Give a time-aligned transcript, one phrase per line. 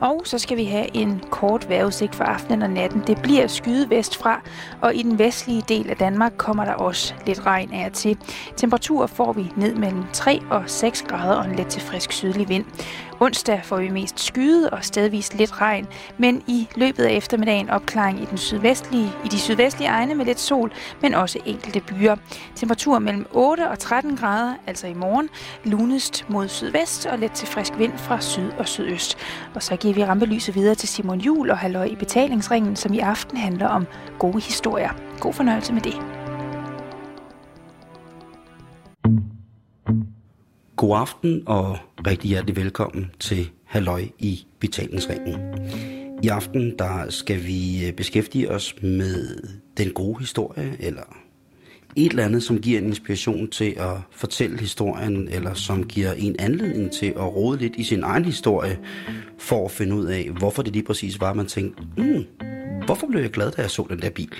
[0.00, 3.02] Og så skal vi have en kort vejrudsigt for aftenen og natten.
[3.06, 4.40] Det bliver skyde vestfra,
[4.80, 8.18] og i den vestlige del af Danmark kommer der også lidt regn af og til.
[8.56, 12.48] Temperatur får vi ned mellem 3 og 6 grader og en let til frisk sydlig
[12.48, 12.64] vind.
[13.22, 15.86] Onsdag får vi mest skyde og stedvist lidt regn,
[16.18, 20.40] men i løbet af eftermiddagen opklaring i, den sydvestlige, i de sydvestlige egne med lidt
[20.40, 20.72] sol,
[21.02, 22.16] men også enkelte byer.
[22.56, 25.28] Temperatur mellem 8 og 13 grader, altså i morgen,
[25.64, 29.18] lunest mod sydvest og let til frisk vind fra syd og sydøst.
[29.54, 32.98] Og så giver vi rampelyset videre til Simon Jul og Halløj i betalingsringen, som i
[32.98, 33.86] aften handler om
[34.18, 34.90] gode historier.
[35.20, 36.19] God fornøjelse med det.
[40.80, 45.36] God aften og rigtig hjertelig velkommen til Halløj i betalingsringen.
[46.22, 49.36] I aften der skal vi øh, beskæftige os med
[49.76, 51.02] den gode historie, eller
[51.96, 56.36] et eller andet, som giver en inspiration til at fortælle historien, eller som giver en
[56.38, 58.78] anledning til at rode lidt i sin egen historie,
[59.38, 62.24] for at finde ud af, hvorfor det lige præcis var, man tænkte, mm,
[62.86, 64.34] hvorfor blev jeg glad, da jeg så den der bil?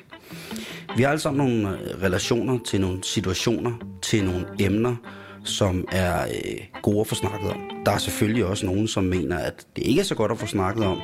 [0.97, 3.73] Vi har alle sammen nogle øh, relationer til nogle situationer,
[4.03, 4.97] til nogle emner,
[5.45, 7.61] som er øh, gode at få snakket om.
[7.87, 10.47] Der er selvfølgelig også nogen, som mener, at det ikke er så godt at få
[10.47, 11.01] snakket om.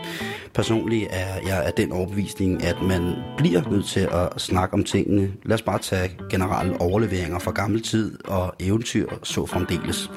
[0.55, 5.33] Personligt er jeg af den overbevisning, at man bliver nødt til at snakke om tingene.
[5.45, 10.11] Lad os bare tage generelle overleveringer fra gammel tid og eventyr så fremdeles.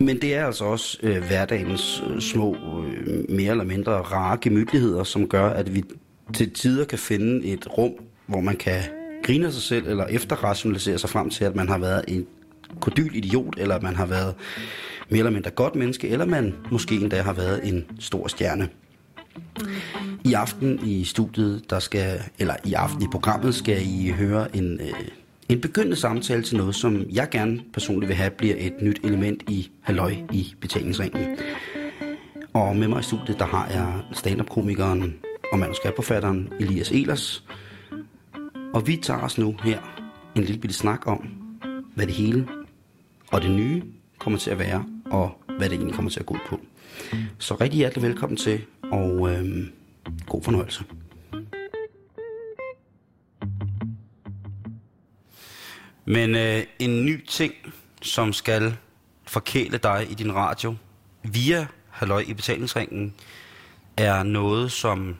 [0.00, 2.56] Men det er altså også øh, hverdagens øh, små,
[2.86, 5.82] øh, mere eller mindre rare gemytligheder, som gør, at vi
[6.34, 7.92] til tider kan finde et rum,
[8.26, 8.82] hvor man kan
[9.22, 12.26] grine sig selv, eller efterrationalisere sig frem til, at man har været en
[12.80, 14.34] kodyl idiot, eller man har været
[15.08, 18.68] mere eller mindre godt menneske, eller man måske endda har været en stor stjerne.
[20.24, 24.80] I aften i studiet, der skal, eller i aften i programmet, skal I høre en,
[24.80, 25.08] øh,
[25.48, 29.42] en begyndende samtale til noget, som jeg gerne personligt vil have, bliver et nyt element
[29.48, 31.38] i halløj i betalingsringen.
[32.52, 35.14] Og med mig i studiet, der har jeg stand-up-komikeren
[35.52, 37.44] og manuskriptforfatteren Elias Elers.
[38.74, 39.78] Og vi tager os nu her
[40.36, 41.28] en lille bitte snak om,
[41.94, 42.46] hvad det hele
[43.32, 43.82] og det nye
[44.18, 46.60] kommer til at være, og hvad det egentlig kommer til at gå ud på.
[47.38, 49.66] Så rigtig hjertelig velkommen til, og øh,
[50.26, 50.84] god fornøjelse.
[56.04, 57.54] Men øh, en ny ting,
[58.02, 58.76] som skal
[59.26, 60.74] forkæle dig i din radio
[61.22, 63.14] via Halløj i betalingsringen,
[63.96, 65.16] er noget, som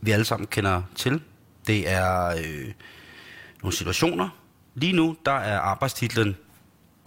[0.00, 1.22] vi alle sammen kender til.
[1.66, 2.72] Det er øh,
[3.62, 4.28] nogle situationer.
[4.74, 6.36] Lige nu, der er arbejdstitlen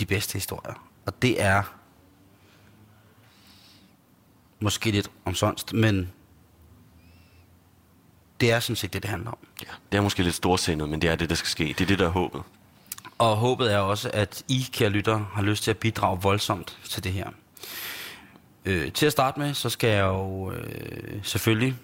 [0.02, 0.74] de bedste historier.
[1.06, 1.64] Og det er
[4.60, 6.12] måske lidt omsonst, men
[8.40, 9.38] det er sådan set det, det handler om.
[9.62, 11.64] Ja, det er måske lidt storsindet, men det er det, der skal ske.
[11.64, 12.42] Det er det, der er håbet.
[13.18, 17.04] Og håbet er også, at I, kære lytter, har lyst til at bidrage voldsomt til
[17.04, 17.30] det her.
[18.66, 21.76] Øh, til at starte med, så skal jeg jo øh, selvfølgelig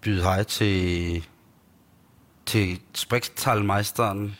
[0.00, 1.26] byde hej til,
[2.46, 4.36] til Sprextalmeisteren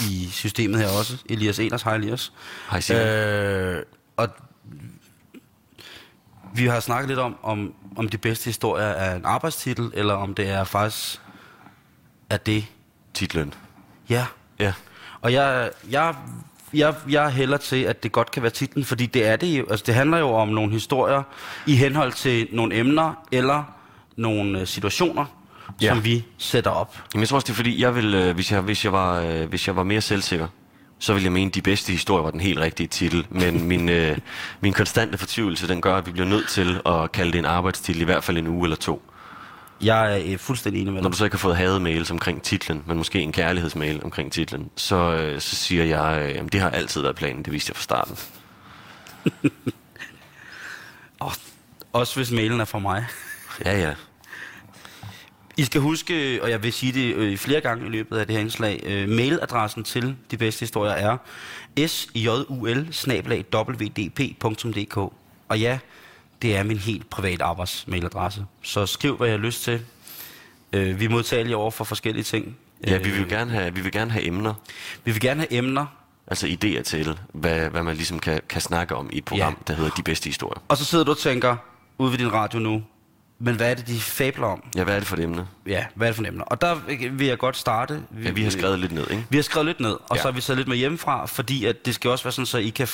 [0.00, 1.82] i systemet her også, Elias Elers.
[1.82, 2.32] Hej Elias.
[2.70, 3.02] Hej Simon.
[3.02, 3.82] Øh,
[4.16, 4.28] og
[6.54, 10.34] vi har snakket lidt om, om, om de bedste historier er en arbejdstitel, eller om
[10.34, 11.20] det er faktisk
[12.30, 12.66] er det.
[13.14, 13.54] Titlen.
[14.08, 14.26] Ja.
[14.58, 14.72] Ja.
[15.20, 16.14] Og jeg, jeg,
[16.74, 19.66] jeg, jeg hælder til, at det godt kan være titlen, fordi det er det jo.
[19.70, 21.22] Altså, det handler jo om nogle historier
[21.66, 23.64] i henhold til nogle emner eller
[24.16, 25.24] nogle øh, situationer,
[25.82, 25.88] Ja.
[25.88, 26.96] som vi sætter op.
[27.14, 29.20] Jamen, jeg tror også, det er fordi, jeg vil, øh, hvis, jeg, hvis, jeg var,
[29.20, 30.46] øh, hvis jeg var mere selvsikker,
[30.98, 33.26] så ville jeg mene, at de bedste historier var den helt rigtige titel.
[33.30, 34.18] Men min, øh,
[34.60, 38.00] min konstante fortvivlelse, den gør, at vi bliver nødt til at kalde det en arbejdstitel,
[38.02, 39.02] i hvert fald en uge eller to.
[39.82, 41.12] Jeg er øh, fuldstændig enig med Når dig.
[41.12, 44.96] du så ikke har fået hademails omkring titlen, men måske en kærlighedsmail omkring titlen, så,
[44.96, 47.82] øh, så siger jeg, øh, jamen, det har altid været planen, det vidste jeg fra
[47.82, 48.16] starten.
[51.20, 51.32] Oh,
[51.92, 53.06] også hvis mailen er fra mig.
[53.64, 53.94] Ja, ja.
[55.56, 58.34] I skal huske, og jeg vil sige det øh, flere gange i løbet af det
[58.34, 62.46] her indslag, øh, mailadressen til de bedste historier er sjul
[63.70, 64.96] wdp.dk.
[65.48, 65.78] Og ja,
[66.42, 68.44] det er min helt private arbejdsmailadresse.
[68.62, 69.80] Så skriv, hvad jeg har lyst til.
[70.72, 72.56] Øh, vi er modtagelige over for forskellige ting.
[72.86, 74.54] Ja, vi Øh, vil, gerne have, vi vil gerne have emner,
[75.04, 75.86] vi vil gerne have emner,
[76.26, 79.72] altså idéer til, hvad, hvad man ligesom kan, kan snakke om i et program, Ja.
[79.72, 80.62] der hedder De Bedste Historier.
[80.68, 81.56] og så sidder du og tænker,
[81.98, 82.82] ude ved din radio nu,
[83.38, 84.62] men hvad er det, de fabler om?
[84.76, 85.46] Ja, hvad er det for et emne?
[85.66, 86.44] Ja, hvad er det for emner?
[86.44, 86.74] Og der
[87.10, 88.02] vil jeg godt starte.
[88.24, 89.26] Ja, vi har skrevet lidt ned, ikke?
[89.30, 90.22] Vi har skrevet lidt ned, og ja.
[90.22, 92.58] Så har vi taget lidt med hjemmefra, fordi at det skal også være sådan, så
[92.58, 92.88] I kan,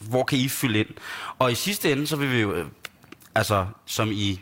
[0.00, 0.88] hvor kan I fylde ind?
[1.38, 2.66] Og i sidste ende, så vil vi jo, øh,
[3.34, 4.40] altså som i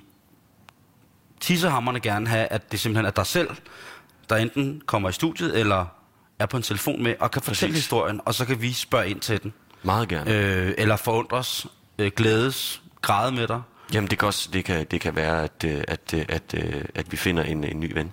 [1.41, 3.49] tissehammerne gerne have, at det simpelthen er dig selv,
[4.29, 5.87] der enten kommer i studiet, eller
[6.39, 7.85] er på en telefon med, og kan fortælle Præcis.
[7.85, 9.53] historien, og så kan vi spørge ind til den.
[9.83, 10.35] Meget gerne.
[10.35, 11.67] Øh, eller forundres,
[11.99, 13.63] øh, glædes, græde med dig.
[13.95, 16.89] Jamen det kan også det kan, det kan være, at, øh, at, øh, at, at,
[16.95, 18.13] at vi finder en, en ny ven.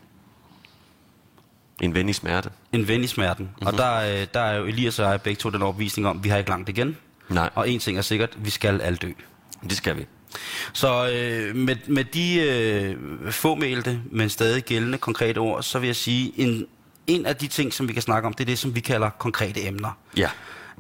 [1.81, 2.49] En ven i smerte.
[2.73, 3.45] En ven i smerten.
[3.45, 3.67] Mm-hmm.
[3.67, 6.23] Og der, øh, der er jo Elias og jeg begge to den overbevisning om, at
[6.23, 6.97] vi har ikke langt igen.
[7.29, 9.11] Nej, Og en ting er sikkert, vi skal alle dø.
[9.63, 10.05] det skal vi.
[10.73, 15.95] Så øh, med, med de øh, fåmælte, men stadig gældende konkrete ord, så vil jeg
[15.95, 16.65] sige, en,
[17.07, 19.09] en af de ting, som vi kan snakke om, det er det, som vi kalder
[19.09, 19.97] konkrete emner.
[20.17, 20.29] Ja.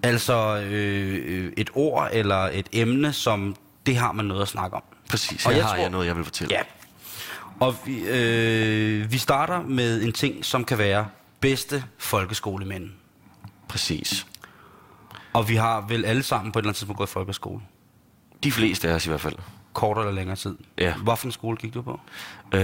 [0.03, 3.55] Altså øh, øh, et ord eller et emne, som
[3.87, 4.83] det har man noget at snakke om.
[5.09, 5.45] Præcis.
[5.45, 6.55] Og Her jeg har tror- jeg noget, jeg vil fortælle.
[6.55, 6.61] Ja.
[7.59, 11.07] Og vi, øh, vi starter med en ting, som kan være
[11.39, 12.89] bedste folkeskolemænd.
[13.69, 14.25] Præcis.
[15.33, 17.61] Og vi har vel alle sammen på et eller andet tidspunkt gået i folkeskole.
[18.43, 19.35] De fleste af os i hvert fald.
[19.73, 20.57] Kortere eller længere tid.
[20.77, 20.93] Ja.
[20.93, 21.99] Hvorfor en skole gik du på?
[22.53, 22.61] Øh,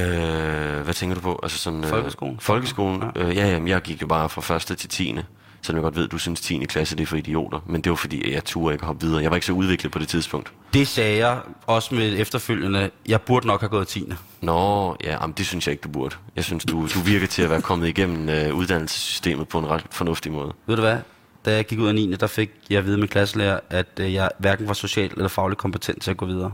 [0.81, 1.39] hvad tænker du på?
[1.43, 2.39] Altså sådan, øh, Folkeskolen?
[2.39, 3.03] Folkeskolen?
[3.15, 3.21] Ja.
[3.21, 5.15] Øh, ja, jamen, jeg gik jo bare fra første til 10.
[5.63, 6.65] Selvom jeg godt ved, at du synes 10.
[6.65, 7.59] klasse det er for idioter.
[7.65, 9.21] Men det var fordi, jeg turde ikke hoppe videre.
[9.21, 10.53] Jeg var ikke så udviklet på det tidspunkt.
[10.73, 12.89] Det sagde jeg også med efterfølgende.
[13.07, 14.13] Jeg burde nok have gået 10.
[14.41, 16.15] Nå, ja, jamen, det synes jeg ikke, du burde.
[16.35, 19.85] Jeg synes, du, du virker til at være kommet igennem øh, uddannelsessystemet på en ret
[19.91, 20.53] fornuftig måde.
[20.65, 20.97] Ved du hvad?
[21.45, 22.15] Da jeg gik ud af 9.
[22.15, 25.57] der fik jeg at vide min klasselærer, at øh, jeg hverken var socialt eller fagligt
[25.59, 26.53] kompetent til at gå videre.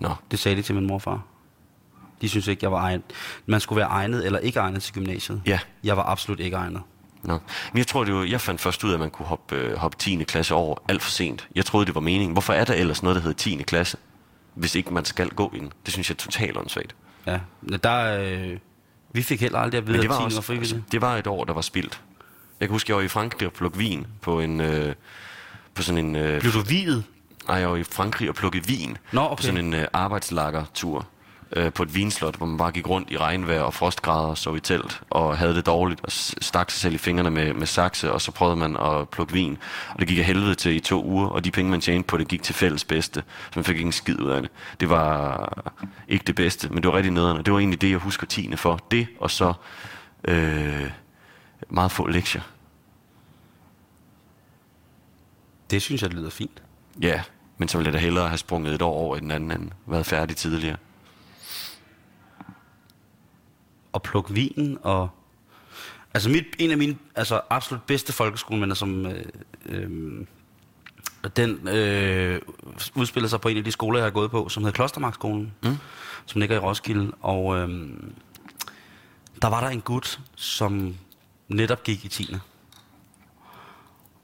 [0.00, 1.22] Nå, Det sagde de til min morfar.
[2.20, 3.02] De synes ikke, jeg var egnet.
[3.46, 5.42] Man skulle være egnet eller ikke egnet til gymnasiet.
[5.46, 5.58] Ja.
[5.84, 6.82] Jeg var absolut ikke egnet.
[7.24, 7.38] Nå.
[7.72, 9.76] Men jeg tror, det var, jeg fandt først ud af, at man kunne hoppe, øh,
[9.76, 10.24] hoppe 10.
[10.24, 11.48] klasse over alt for sent.
[11.54, 12.32] Jeg troede, det var meningen.
[12.32, 13.62] Hvorfor er der ellers noget, der hedder 10.
[13.62, 13.96] klasse,
[14.54, 15.72] hvis ikke man skal gå i den?
[15.84, 16.94] Det synes jeg er totalt åndssvagt.
[17.26, 17.38] Ja,
[17.82, 18.58] der, øh,
[19.12, 20.72] vi fik heller aldrig at vide, at var, 10 var frivilligt.
[20.74, 22.00] altså, det var et år, der var spildt.
[22.60, 24.60] Jeg kan huske, jeg var i Frankrig og plukke vin på en...
[24.60, 24.94] Øh,
[25.74, 26.16] på sådan en...
[26.16, 27.04] Øh, Blev du videt?
[27.48, 28.96] nej, jeg var i Frankrig og plukke vin.
[29.12, 29.44] Nå, På okay.
[29.44, 31.06] sådan en øh, arbejdslagertur
[31.52, 34.56] øh, på et vinslot, hvor man bare gik rundt i regnvejr og frostgrader og sov
[34.56, 38.12] i telt og havde det dårligt og stak sig selv i fingrene med, med sakse,
[38.12, 39.58] og så prøvede man at plukke vin.
[39.90, 42.16] Og det gik af helvede til i to uger, og de penge, man tjente på
[42.16, 43.22] det, gik til fælles bedste.
[43.44, 44.50] Så man fik ikke en skid ud af det.
[44.80, 45.72] Det var
[46.08, 48.26] ikke det bedste, men det var rigtig nederen, og det var egentlig det, jeg husker
[48.26, 48.80] tiende for.
[48.90, 49.52] Det, og så
[50.24, 50.90] øh,
[51.70, 52.42] meget få lektier.
[55.70, 56.62] Det synes jeg, det lyder fint.
[57.00, 57.22] Ja,
[57.58, 59.70] men så ville jeg da hellere have sprunget et år over i den anden end
[59.86, 60.76] været færdig tidligere.
[63.94, 65.08] At plukke vinen og...
[66.14, 69.06] Altså mit, en af mine altså, absolut bedste folkeskoleminder, som...
[69.06, 69.24] Øh,
[69.66, 70.26] øh,
[71.36, 72.40] den øh,
[72.94, 75.76] udspiller sig på en af de skoler, jeg har gået på, som hedder Klostermarkskolen, mm.
[76.26, 77.12] som ligger i Roskilde.
[77.20, 77.68] Og øh,
[79.42, 80.94] der var der en gut, som
[81.48, 82.36] netop gik i 10.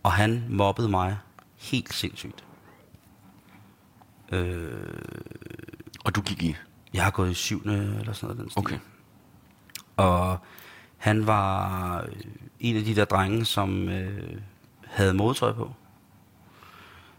[0.03, 1.19] Og han mobbede mig
[1.57, 2.45] helt sindssygt.
[4.33, 4.71] Øh,
[6.05, 6.57] Og du gik i?
[6.95, 7.63] jeg har gået i 7.
[7.63, 8.39] eller sådan noget.
[8.39, 8.59] Den stil.
[8.59, 8.79] Okay.
[10.03, 10.39] Og
[10.97, 12.13] han var øh,
[12.61, 14.33] en af de der drenge, som øh,
[14.87, 15.73] havde modetøj på.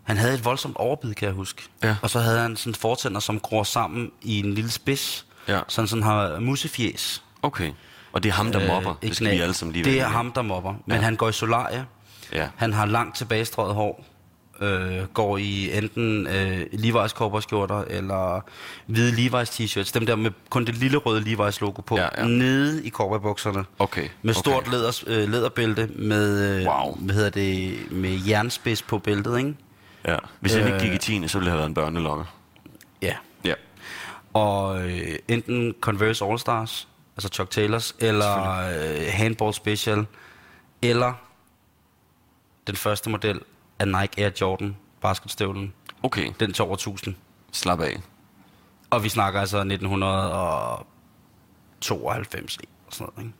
[0.03, 1.63] Han havde et voldsomt overbid, kan jeg huske.
[1.83, 1.95] Ja.
[2.01, 5.25] Og så havde han sådan fortænder, som gror sammen i en lille spids.
[5.47, 5.59] Ja.
[5.67, 7.23] Sådan sådan har musefjes.
[7.41, 7.71] Okay.
[8.13, 8.89] Og det er ham, der mobber.
[8.91, 10.73] Øh, det skal vi alle sammen lige Det er ham, der mobber.
[10.85, 11.03] Men Ja.
[11.03, 11.85] han går i solarie.
[12.33, 12.49] Ja.
[12.55, 14.05] Han har langt tilbagestrøget hår.
[14.61, 18.41] Øh, går i enten øh, Levi's cowboyskjorter eller
[18.85, 19.91] hvide Levi's t-shirts.
[19.93, 21.97] Dem der med kun det lille røde Levi's logo på.
[21.97, 22.27] Ja, ja.
[22.27, 23.65] Nede i cowboybukserne.
[23.79, 24.09] Okay.
[24.21, 24.71] Med stort okay.
[24.71, 26.95] læders, øh, læderbælte med, øh, Wow.
[26.95, 29.55] hvad hedder det, med jernspids på bæltet, ikke?
[30.07, 30.17] Ja.
[30.39, 30.81] Hvis ikke Øh.
[30.81, 31.27] gik i 10.
[31.27, 32.25] så ville det have været en børnelonger.
[33.01, 33.15] Ja.
[33.45, 33.53] Ja.
[34.33, 36.87] Og øh, enten Converse All Stars,
[37.17, 40.05] altså Chuck Taylors, eller øh, Handball Special,
[40.81, 41.13] eller
[42.67, 43.39] den første model
[43.81, 45.73] af Nike Air Jordan basketstøvlen.
[46.03, 46.31] Okay.
[46.39, 47.15] Den til over 1000.
[47.51, 47.97] Slap af.
[48.89, 52.57] Og vi snakker altså 1992
[52.87, 53.37] og sådan noget, ikke?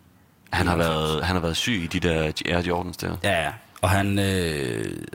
[0.51, 3.17] Han har, været, han har været syg i de der Air Jordans der.
[3.24, 3.53] Ja, ja.
[3.81, 5.05] Og han, øh,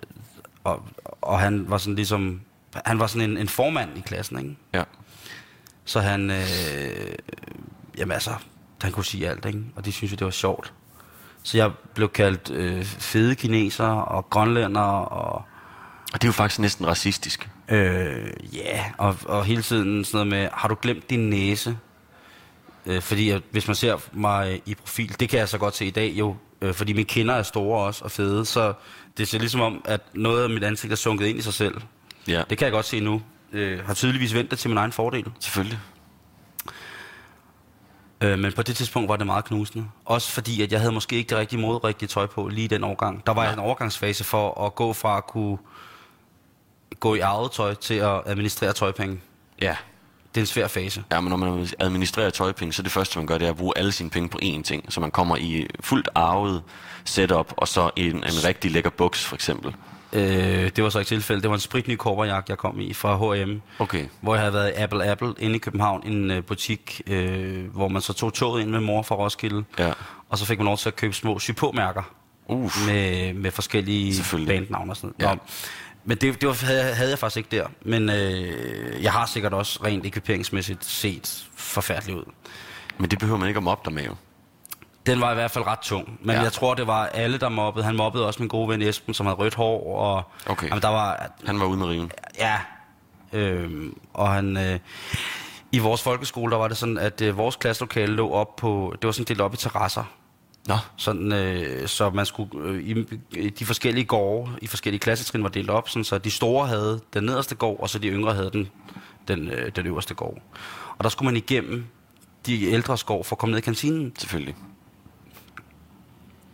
[0.64, 0.84] og,
[1.20, 2.40] og han var sådan ligesom,
[2.84, 4.56] han var sådan en, en formand i klassen, ikke?
[4.74, 4.82] Ja.
[5.84, 7.14] Så han, øh,
[7.98, 8.34] jamen altså,
[8.82, 9.64] han kunne sige alt, ikke?
[9.76, 10.72] Og det synes jeg, det var sjovt.
[11.46, 15.34] Så jeg blev kaldt øh, fede kineser og grønlænder og
[16.12, 17.48] Og det er jo faktisk næsten racistisk.
[17.68, 21.78] øh, ja, og, og hele tiden sådan noget med, har du glemt din næse?
[22.86, 25.86] Øh, fordi at, hvis man ser mig i profil, det kan jeg så godt se
[25.86, 28.72] i dag jo, øh, fordi mine kinder er store også og fede, så
[29.18, 31.80] det ser ligesom om, at noget af mit ansigt er sunket ind i sig selv.
[32.28, 32.42] Ja.
[32.50, 33.22] Det kan jeg godt se nu.
[33.52, 35.24] Øh, har tydeligvis vendt det til min egen fordel.
[35.40, 35.78] Selvfølgelig.
[38.20, 39.86] Øh, men på det tidspunkt var det meget knusende.
[40.04, 43.26] Også fordi, at jeg havde måske ikke det rigtige moderigtige tøj på lige den overgang.
[43.26, 45.58] Der var en overgangsfase for at gå fra at kunne
[47.00, 49.20] gå i eget tøj til at administrere tøjpenge.
[49.62, 49.76] Ja.
[50.34, 51.04] Det er en svær fase.
[51.12, 53.78] Ja, men når man administrerer tøjpenge, så det første, man gør, det er at bruge
[53.78, 54.92] alle sine penge på én ting.
[54.92, 56.62] Så man kommer i fuldt arvet
[57.04, 59.74] setup, og så en, en rigtig lækker buks, for eksempel.
[60.16, 61.42] Øh, det var så ikke tilfælde.
[61.42, 63.60] Det var en spritny korperjagt, jeg kom i fra H&M.
[63.78, 64.06] Okay.
[64.20, 67.88] Hvor jeg havde været i Apple Apple inde i København, en øh, butik, øh, hvor
[67.88, 69.64] man så tog toget ind med mor fra Roskilde.
[69.78, 69.92] Ja.
[70.28, 72.02] Og så fik man lov til at købe små sypåmærker
[72.48, 72.86] Uff.
[72.86, 74.14] med, med forskellige
[74.46, 75.24] bandnavne og sådan Ja.
[75.24, 75.38] noget.
[75.38, 75.44] Nå,
[76.04, 77.66] Men det, det var, havde, jeg- havde jeg faktisk ikke der.
[77.82, 82.24] Men øh, jeg har sikkert også rent ekviperingsmæssigt set forfærdeligt ud.
[82.98, 84.14] Men det behøver man ikke at mobbe dig med, jo.
[85.06, 86.18] Den var i hvert fald ret tung.
[86.22, 86.42] Men Ja.
[86.42, 87.84] jeg tror, det var alle, der mobbede.
[87.84, 89.96] Han mobbede også min gode ven Esben, som havde rødt hår.
[89.96, 90.68] Og, Okay.
[90.68, 91.30] Jamen, der var...
[91.46, 92.12] Han var ude med riven.
[92.38, 92.58] Ja.
[93.32, 94.56] Øhm, og han...
[94.56, 94.78] Øh,
[95.72, 98.94] I vores folkeskole, der var det sådan, at øh, vores klasselokale lå op på...
[99.02, 100.04] Det var sådan delt op i terrasser.
[100.68, 100.74] Nå.
[100.96, 102.50] Sådan, øh, så man skulle...
[102.68, 102.88] Øh,
[103.32, 107.00] i, de forskellige gårde, i forskellige klassetrin var delt op, sådan, så de store havde
[107.14, 108.68] den nederste gård, og så de yngre havde den,
[109.28, 110.38] den, øh, den øverste gård.
[110.98, 111.86] Og der skulle man igennem
[112.46, 114.12] de ældre gård for at komme ned i kantinen.
[114.18, 114.54] Selvfølgelig.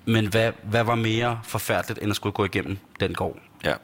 [0.04, 3.38] Men hvad, hvad var mere forfærdeligt, end at skulle gå igennem den gård?
[3.64, 3.74] Ja.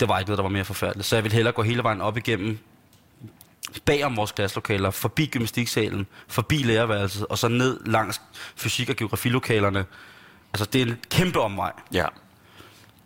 [0.00, 1.06] Det var ikke noget, der var mere forfærdeligt.
[1.08, 2.58] Så jeg ville hellere gå hele vejen op igennem
[3.84, 8.20] bagom vores klasselokaler, forbi gymnastiksalen, forbi lærerværelset, og så ned langs
[8.56, 9.84] fysik- og geografilokalerne.
[10.52, 12.06] Altså, det er en kæmpe omvej Ja.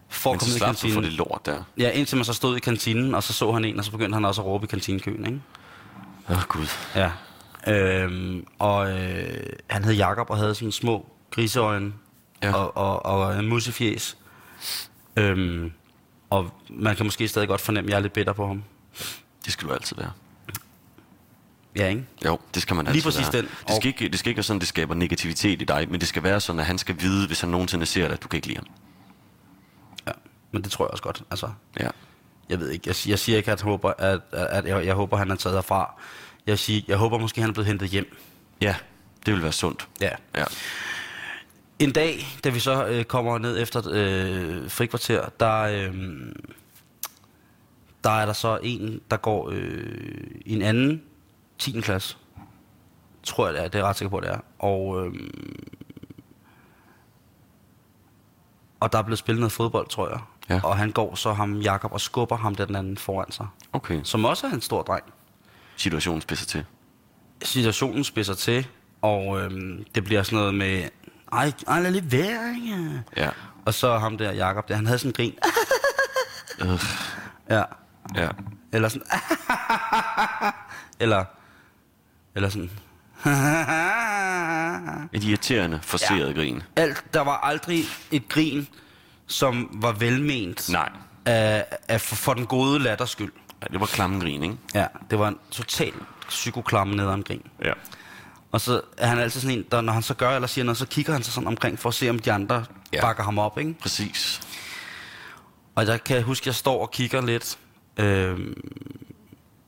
[0.09, 1.05] for Men at komme så ned i slap du for kantinen.
[1.05, 1.63] det lort der.
[1.79, 4.15] Ja, indtil man så stod i kantinen, og så så han en, og så begyndte
[4.15, 5.41] han også at råbe i kantinekøen, ikke?
[6.31, 6.67] Åh, oh, Gud.
[6.95, 7.11] Ja.
[7.67, 11.93] Øhm, og øh, han hed Jakob og havde sådan små griseøjne
[12.43, 12.49] Ja.
[12.49, 12.55] ja.
[12.55, 14.17] og, og, og en musefjes.
[15.17, 15.73] Øhm,
[16.31, 18.63] og man kan måske stadig godt fornemme, at jeg er lidt bitter på ham.
[19.45, 20.13] Det skal du altid være.
[21.77, 22.05] Ja, ikke?
[22.25, 23.43] Jo, det skal man Lige altid præcis være.
[23.43, 23.51] den.
[23.69, 26.09] Det skal, ikke, det skal ikke være sådan, det skaber negativitet i dig, men det
[26.09, 28.37] skal være sådan, at han skal vide, hvis han nogensinde ser dig, at du kan
[28.39, 28.67] ikke lide ham.
[30.07, 30.13] Ja.
[30.53, 31.23] Men det tror jeg også godt.
[31.31, 31.49] Altså,
[31.81, 31.89] Ja.
[32.49, 32.85] jeg ved ikke.
[32.89, 35.57] Jeg, jeg siger ikke, at, jeg håber, at, at jeg, jeg håber, han er taget
[35.57, 36.01] herfra.
[36.47, 38.17] Jeg, siger, jeg håber måske, han er blevet hentet hjem.
[38.61, 38.75] Ja,
[39.27, 39.89] det vil være sundt.
[40.01, 40.11] Ja.
[40.37, 40.45] Ja.
[41.81, 45.95] En dag, da vi så øh, kommer ned efter øh, frikvarter, der, øh,
[48.05, 51.03] der er der så en, der går øh, i en anden
[51.59, 51.81] 10.
[51.81, 52.17] klasse.
[53.23, 53.69] Tror jeg, det er.
[53.69, 54.39] Det er jeg ret sikker på, det er.
[54.59, 55.13] Og, øh,
[58.81, 60.21] og der er blevet spillet noget fodbold, tror jeg.
[60.51, 60.61] Ja.
[60.65, 63.47] Og han går så ham, Jakob og skubber ham den anden foran sig.
[63.73, 64.01] Okay.
[64.05, 65.05] Som også er en stor dreng.
[65.77, 66.65] Situationen spidser til.
[67.43, 68.67] situationen spidser til,
[69.03, 70.89] og øhm, det bliver sådan noget med,
[71.33, 73.03] ej, ej lad lidt være, ikke?
[73.17, 73.31] Ja.
[73.65, 75.35] Og så ham der, Jakob der, han havde sådan en grin.
[76.61, 76.81] Øh,
[77.51, 77.63] ja.
[78.15, 78.29] ja.
[78.73, 79.07] Eller sådan,
[81.01, 81.25] eller,
[82.35, 82.71] eller sådan,
[85.13, 86.33] Et irriterende, forceret ja.
[86.41, 86.63] grin.
[86.77, 88.69] alt, der var aldrig et grin,
[89.27, 90.89] som var velment Nej.
[91.25, 93.33] af, af for, for den gode latters skyld.
[93.63, 94.57] Ja, det var klamme grin, ikke?
[94.75, 95.93] Ja, det var en total
[96.29, 97.43] psykoklamme nederen grin.
[97.65, 97.73] Ja.
[98.53, 100.79] Og så er han altid sådan en, der når han så gør eller siger noget,
[100.79, 103.01] så kigger han sig sådan omkring for at se, om de andre Ja.
[103.01, 103.75] bakker ham op, ikke?
[103.81, 104.41] Præcis.
[105.75, 107.59] Og der kan jeg huske, at jeg står og kigger lidt,
[107.97, 108.55] øhm,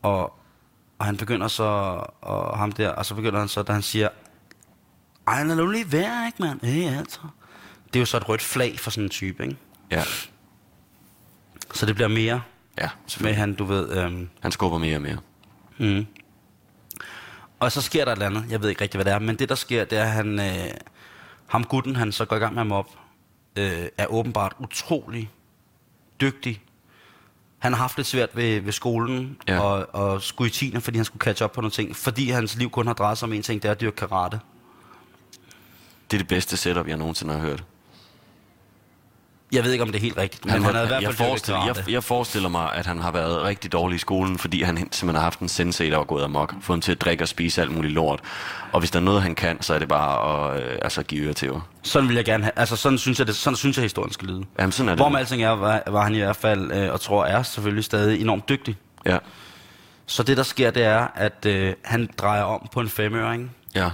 [0.02, 0.22] og,
[0.98, 1.62] og han begynder så,
[2.20, 4.08] og ham der, og så begynder han så, da han siger,
[5.28, 6.64] ej, lad nu lige være, ikke, mand?
[6.64, 7.20] Ja, altså.
[7.86, 9.56] Det er jo så et rødt flag for sådan en type, ikke?
[9.90, 10.02] Ja.
[11.74, 12.42] Så det bliver mere
[12.78, 13.38] Ja, med selvfølgelig.
[13.38, 15.18] han, du ved, øhm, Han skubber mere og mere.
[15.78, 16.06] Mm.
[17.62, 19.36] Og så sker der et eller andet, jeg ved ikke rigtig, hvad det er, men
[19.36, 20.70] det der sker, det er, at han, øh,
[21.46, 22.90] ham gutten, han så går i gang med at mobbe,
[23.56, 25.30] øh, er åbenbart utrolig
[26.20, 26.62] dygtig.
[27.58, 29.60] Han har haft lidt svært ved, ved skolen Ja.
[29.60, 32.56] og, og skulle i tiende, fordi han skulle catch up på nogle ting, fordi hans
[32.56, 34.40] liv kun har drejet sig om en ting, det er at dyrke karate.
[36.10, 37.64] Det er det bedste setup, jeg nogensinde har hørt.
[39.52, 41.14] Jeg ved ikke, om det er helt rigtigt, men han, han har i hvert jeg,
[41.14, 44.38] fald dyrket forestiller, jeg, jeg forestiller mig, at han har været rigtig dårlig i skolen,
[44.38, 46.54] fordi han simpelthen har haft en sensei, der var gået amok.
[46.60, 48.20] Fået ham til at drikke og spise alt muligt lort.
[48.72, 51.26] Og hvis der er noget, han kan, så er det bare at øh, altså, give
[51.26, 51.46] øre til.
[51.46, 51.60] Jo.
[51.82, 54.28] Sådan vil jeg gerne have, altså sådan synes jeg, det, sådan synes jeg historien skal
[54.28, 54.44] lyde.
[54.58, 54.98] Jamen, sådan er det.
[55.04, 57.84] Hvor med alting er, var, var han i hvert fald, øh, og tror er selvfølgelig
[57.84, 58.76] stadig enormt dygtig.
[59.06, 59.18] Ja.
[60.06, 63.90] Så det, der sker, det er, at øh, han drejer om på en femøring, Ja.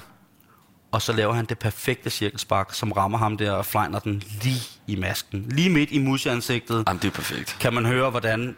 [0.92, 4.60] Og så laver han det perfekte cirkelspark, som rammer ham der og flejner den lige
[4.86, 5.46] i masken.
[5.48, 7.56] Lige midt i museansigtet Jamen, det er perfekt.
[7.60, 8.56] kan man høre, hvordan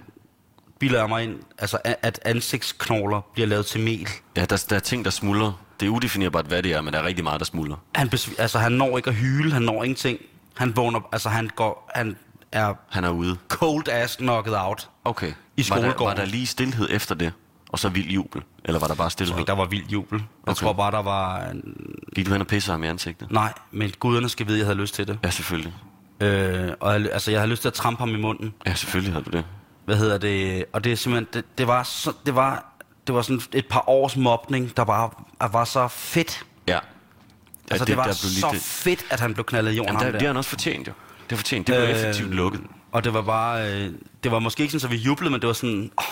[0.79, 4.09] biler mig ind, altså at ansigtsknogler bliver lavet til mel.
[4.37, 5.53] Ja, der, der er ting, der smuldrer.
[5.81, 7.77] Det er udefinerbart, hvad det er, men der er rigtig meget, der smuldrer.
[7.95, 10.19] Han, besv- altså, han når ikke at hyle, han når ingenting.
[10.57, 12.17] Han vågner, altså han går, han
[12.53, 13.37] er Han er ude.
[13.49, 14.91] cold ass knocked out.
[15.05, 15.27] Okay.
[15.27, 16.07] I var der, skolegården.
[16.19, 17.33] var der lige stillhed efter det?
[17.73, 18.43] Og så vild jubel?
[18.65, 20.19] Eller var der bare Jeg tror ikke, der var vild jubel.
[20.19, 20.55] Jeg Okay.
[20.61, 21.39] tror bare, der var...
[21.45, 21.75] En...
[22.15, 23.31] Gik du hen og pissede ham i ansigtet?
[23.31, 25.19] Nej, men guderne skal vide, at jeg havde lyst til det.
[25.25, 25.75] Ja, selvfølgelig.
[26.21, 28.55] Øh, og jeg, altså, jeg havde lyst til at trampe ham i munden.
[28.67, 29.45] Ja, selvfølgelig havde du det.
[29.85, 30.65] Hvad hedder det?
[30.73, 32.65] Og det er simpelthen, det, det var, så, det var,
[33.07, 35.11] det var sådan et par års mobning, der bare
[35.53, 36.45] var så fedt.
[36.69, 36.79] Ja.
[37.71, 39.89] Altså, Ja, det, var der blev så det- fedt, at han blev knaldet i jorden.
[39.89, 40.19] Jamen, det, der.
[40.19, 40.93] det har han også fortjent, jo.
[41.31, 41.67] Det fortjent.
[41.67, 42.61] Det var Øh, effektivt lukket.
[42.93, 43.73] Og det var bare...
[43.73, 43.93] Øh,
[44.25, 45.91] det var måske ikke sådan, at vi jublede, men det var sådan...
[45.97, 46.05] Oh,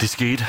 [0.00, 0.46] Det skete.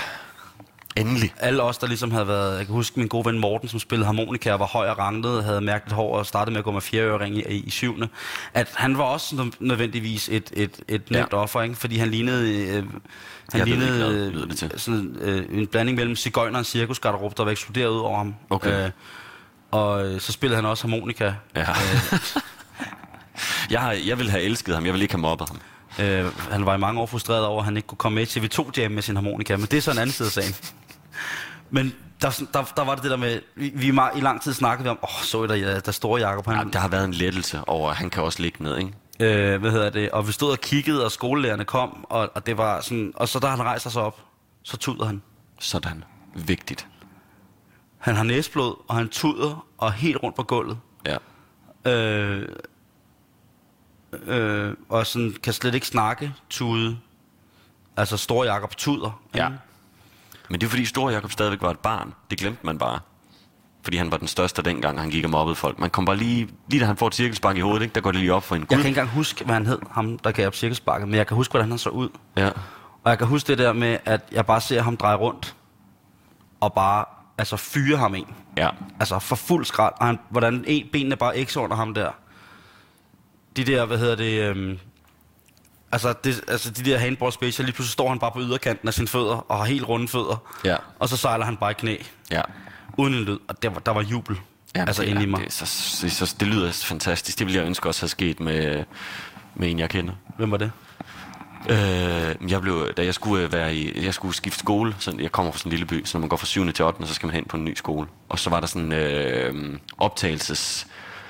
[0.97, 1.33] Endelig.
[1.39, 2.57] alle os, der ligesom havde været...
[2.57, 5.43] Jeg kan huske min gode ven Morten, som spillede harmonika og var høj og randet,
[5.43, 8.07] havde mærkeligt hår og startede med at gå med fjerdeøring i, i, i syvende.
[8.53, 11.37] At han var også nø- nødvendigvis et, et, et nemt Ja.
[11.37, 11.75] offer, ikke?
[11.75, 12.67] fordi han lignede...
[12.67, 12.83] Øh,
[13.51, 14.71] han ikke, lignede det til.
[14.77, 18.35] sådan, øh, en blanding mellem cigøjner og cirkusgarderob, der var eksploderet ud over ham.
[18.49, 18.85] Okay.
[18.85, 18.91] Øh,
[19.71, 21.33] og øh, så spillede han også harmonika.
[21.55, 21.65] Ja.
[23.71, 25.59] jeg, har, jeg ville have elsket ham, jeg ville ikke have mobbet ham.
[26.05, 28.39] Øh, han var i mange år frustreret over, at han ikke kunne komme med til
[28.39, 30.55] TV2 Jam med sin harmonika, men det er så en anden side af sagen.
[31.69, 34.53] Men der, der, der var det det der med, vi, vi meget, i lang tid
[34.53, 37.05] snakkede vi om, åh, så I der, der store Jacob, han, Jamen, der har været
[37.05, 38.93] en lettelse over, at han kan også ligge ned, ikke?
[39.19, 42.57] øh, hvad hedder det, og vi stod og kiggede, og skolelærerne kom, og, og det
[42.57, 44.21] var sådan, og så da han rejser sig op,
[44.63, 45.21] så tuder han.
[45.59, 46.03] Sådan.
[46.35, 46.87] Vigtigt.
[47.97, 50.77] Han har næsblod, og han tuder, og helt rundt på gulvet.
[51.05, 51.17] Ja.
[51.91, 52.47] Øh,
[54.25, 56.97] øh, og sådan kan slet ikke snakke, tude.
[57.97, 59.21] Altså store Jacob tuder.
[59.35, 59.47] Ja.
[59.47, 59.57] ikke?
[60.49, 62.13] Men det er fordi Stor Jakob stadigvæk var et barn.
[62.29, 62.99] Det glemte man bare.
[63.83, 65.79] Fordi han var den største dengang, han gik og mobbede folk.
[65.79, 67.95] Man kom bare lige, lige da han får et cirkelspark i hovedet, ikke?
[67.95, 68.75] der går det lige op for en Jeg gud.
[68.77, 71.35] kan ikke engang huske, hvad han hed, ham der gav op cirkelsparket, men jeg kan
[71.35, 72.09] huske, hvordan han så ud.
[72.37, 72.47] Ja.
[73.03, 75.55] Og jeg kan huske det der med, at jeg bare ser ham dreje rundt,
[76.59, 77.05] og bare
[77.37, 78.27] altså fyre ham en.
[78.57, 78.69] Ja.
[78.99, 82.11] Altså for fuld skrald, og han, hvordan en, benene bare ikke under ham der.
[83.57, 84.79] De der, hvad hedder det, øhm,
[85.95, 88.93] altså, det, altså de der handball special, lige pludselig står han bare på yderkanten af
[88.93, 90.43] sine fødder, og har helt runde fødder.
[90.65, 90.75] Ja.
[90.99, 91.95] Og så sejler han bare i knæ,
[92.31, 92.41] Ja.
[92.97, 94.37] uden en lyd, og der var, der var jubel.
[94.75, 95.41] Jamen, altså det, inde i mig.
[95.41, 97.39] Det, så, så, så, det lyder fantastisk.
[97.39, 98.83] Det ville jeg ønske også have sket med,
[99.55, 100.13] med en, jeg kender.
[100.37, 100.71] Hvem var det?
[101.69, 105.31] Øh, jeg blev, da jeg skulle øh, være i, jeg skulle skifte skole, så jeg
[105.31, 106.71] kommer fra sådan en lille by, så når man går fra 7.
[106.73, 107.07] til 8.
[107.07, 108.07] så skal man hen på en ny skole.
[108.29, 109.79] Og så var der sådan en øh,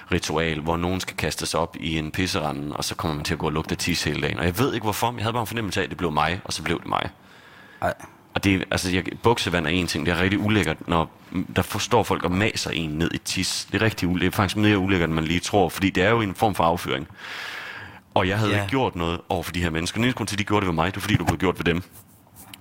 [0.06, 3.34] optagelsesritual, hvor nogen skal kaste sig op i en pisserande, og så kommer man til
[3.34, 4.40] at gå og lugte af tis hele dagen.
[4.40, 6.12] Og jeg ved ikke hvorfor, men jeg havde bare en fornemmelse af, at det blev
[6.12, 7.10] mig, og så blev det mig.
[7.82, 7.94] Ej.
[8.34, 11.12] Og det, altså, jeg, buksevand er en ting, det er rigtig ulækkert, når
[11.56, 13.68] der forstår folk og maser en ned i tis.
[13.72, 16.04] Det er rigtig ulækkert, det er faktisk mere ulækkert, end man lige tror, fordi det
[16.04, 17.08] er jo en form for afføring.
[18.14, 18.58] Og jeg havde Ja.
[18.62, 19.96] ikke gjort noget over for de her mennesker.
[19.98, 21.38] Den eneste grund til, at de gjorde det ved mig, det var fordi, du blev
[21.38, 21.84] gjort ved dem.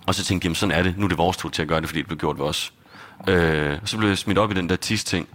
[0.07, 0.99] Og så tænkte jeg, sådan er det.
[0.99, 2.73] Nu er det vores tur til at gøre det, fordi det blev gjort ved os.
[3.29, 5.29] Øh, så blev jeg smidt op i den der tis-ting.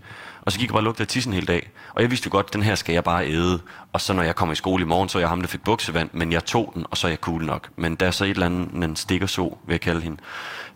[0.49, 1.69] Og så gik jeg bare og lugte af tissen hele dag.
[1.93, 3.59] Og jeg vidste jo godt, den her skal jeg bare æde.
[3.93, 6.09] Og så når jeg kommer i skole i morgen, så jeg ham, der fik buksevand.
[6.13, 7.69] Men jeg tog den, og så er jeg cool nok.
[7.75, 10.17] Men der er så et eller andet, en stikker så, vil jeg kalde hende,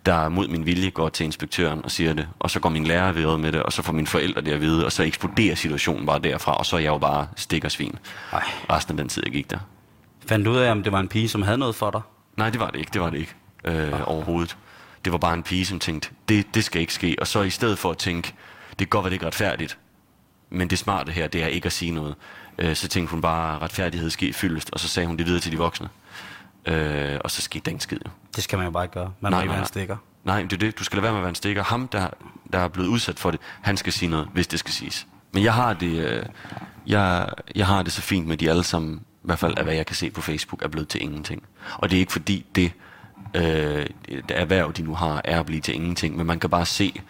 [0.06, 2.28] der mod min vilje går til inspektøren og siger det.
[2.40, 4.62] Og så går min lærer ved med det, og så får mine forældre det at
[4.62, 4.86] vide.
[4.86, 7.96] Og så eksploderer situationen bare derfra, og så er jeg jo bare stikkersvin.
[8.34, 8.44] Ej.
[8.70, 9.60] Resten af den tid, jeg gik der.
[10.28, 12.02] Fandt du ud af, om det var en pige, som havde noget for dig?
[12.38, 12.92] Nej, det var det ikke.
[12.94, 14.58] Det var det ikke øh, overhovedet.
[15.06, 17.16] Det var bare en pige, som tænkte, det, det skal ikke ske.
[17.20, 18.34] Og så i stedet for at tænke,
[18.80, 19.78] det kan godt være, det ikke retfærdigt,
[20.50, 22.16] men det smarte her, det er ikke at sige noget.
[22.58, 25.52] Øh, så tænkte hun bare, retfærdighed ske fyldest, og så sagde hun det videre til
[25.52, 25.90] de voksne.
[26.66, 27.98] Øh, og så skete der ingen skid.
[28.06, 28.12] jo.
[28.36, 29.14] Det skal man jo bare ikke gøre.
[29.20, 29.98] Man må ikke være en stikker.
[30.24, 30.80] Nej, det er det.
[30.80, 31.64] Du skal lade være med at være en stikker.
[31.64, 32.08] Ham, der,
[32.54, 35.08] der er blevet udsat for det, han skal sige noget, hvis det skal siges.
[35.34, 36.26] Men jeg har det, øh,
[36.88, 39.74] jeg, jeg har det så fint med, de alle sammen, i hvert fald af hvad
[39.74, 41.44] jeg kan se på Facebook, er blevet til ingenting.
[41.78, 42.72] Og det er ikke fordi det,
[43.34, 46.66] øh, det erhverv, de nu har, er at blive til ingenting, men man kan bare
[46.66, 47.02] se,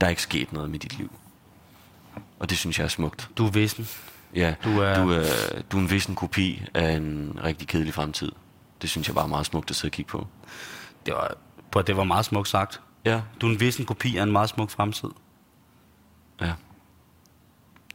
[0.00, 1.12] der er ikke sket noget med dit liv.
[2.38, 3.30] Og det synes jeg er smukt.
[3.36, 3.88] Du er vissen.
[4.34, 5.24] Ja, Du er- du, er,
[5.72, 8.32] du er en vissen kopi af en rigtig kedelig fremtid.
[8.82, 10.26] Det synes jeg bare er meget smukt at sidde og kigge på.
[11.06, 11.34] Det var,
[11.76, 12.80] at det var meget smukt sagt.
[13.04, 15.08] Ja, Du er en vissen kopi af en meget smuk fremtid.
[16.40, 16.52] ja,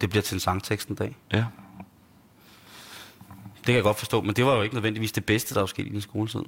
[0.02, 1.18] Det bliver til en sangtekst en dag.
[1.34, 1.46] ja.
[3.58, 5.68] Det kan jeg godt forstå, men det var jo ikke nødvendigvis det bedste, der var
[5.68, 6.40] sket i din skoletid.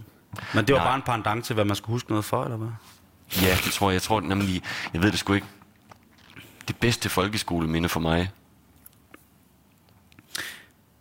[0.54, 0.88] Men det var Nej.
[0.88, 2.68] bare en pendant til, hvad man skulle huske noget for, eller hvad?
[3.42, 3.94] Ja, det tror jeg.
[3.94, 4.62] Jeg tror nemlig,
[4.94, 5.48] jeg ved det sgu ikke.
[6.68, 8.32] Det bedste folkeskoleminde for mig.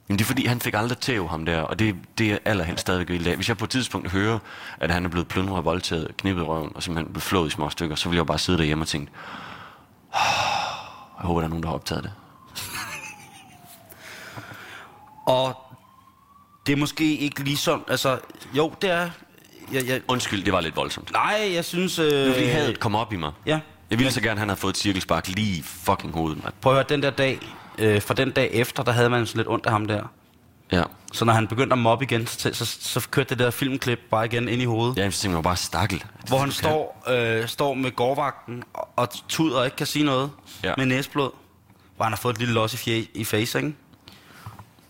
[0.08, 2.80] Men det er fordi, han fik aldrig tæv ham der, og det, det er allerhelst
[2.80, 3.36] stadigvæk vildt af.
[3.36, 4.38] Hvis jeg på et tidspunkt hører,
[4.80, 7.50] at han er blevet plyndret og voldtaget, knippet i røven, og simpelthen blevet flået i
[7.50, 9.12] små stykker, så vil jeg bare sidde derhjemme og tænke,
[10.14, 10.20] "Åh,
[11.18, 12.12] jeg håber, der er nogen, der har optaget det.
[15.26, 15.56] Og
[16.66, 18.20] det er måske ikke lige sådan, altså,
[18.56, 19.10] jo, det er...
[19.72, 21.12] Jeg, jeg, Undskyld, det var lidt voldsomt.
[21.12, 21.98] nej, jeg synes...
[21.98, 23.32] Øh, var fordi hadet kom op i mig.
[23.46, 23.60] Ja.
[23.90, 26.54] Jeg ville så gerne, at han havde fået et cirkelspark lige i fucking hovedet, mand.
[26.60, 27.38] Prøv at høre, den der dag,
[27.78, 30.02] øh, fra den dag efter, der havde man sådan lidt ondt af ham der.
[30.72, 30.82] Ja.
[31.12, 34.24] Så når han begyndte at mobbe igen, så, så, så kørte det der filmklip bare
[34.26, 34.96] igen ind i hovedet.
[34.96, 36.04] Ja, så tænkte jeg bare stakkel.
[36.28, 40.30] Hvor han står, øh, står med gårdvagten og, og tuder og ikke kan sige noget
[40.64, 40.74] Ja.
[40.76, 41.30] med næsblod.
[41.96, 43.74] Hvor han har fået et lille los i, fje, i face, ikke?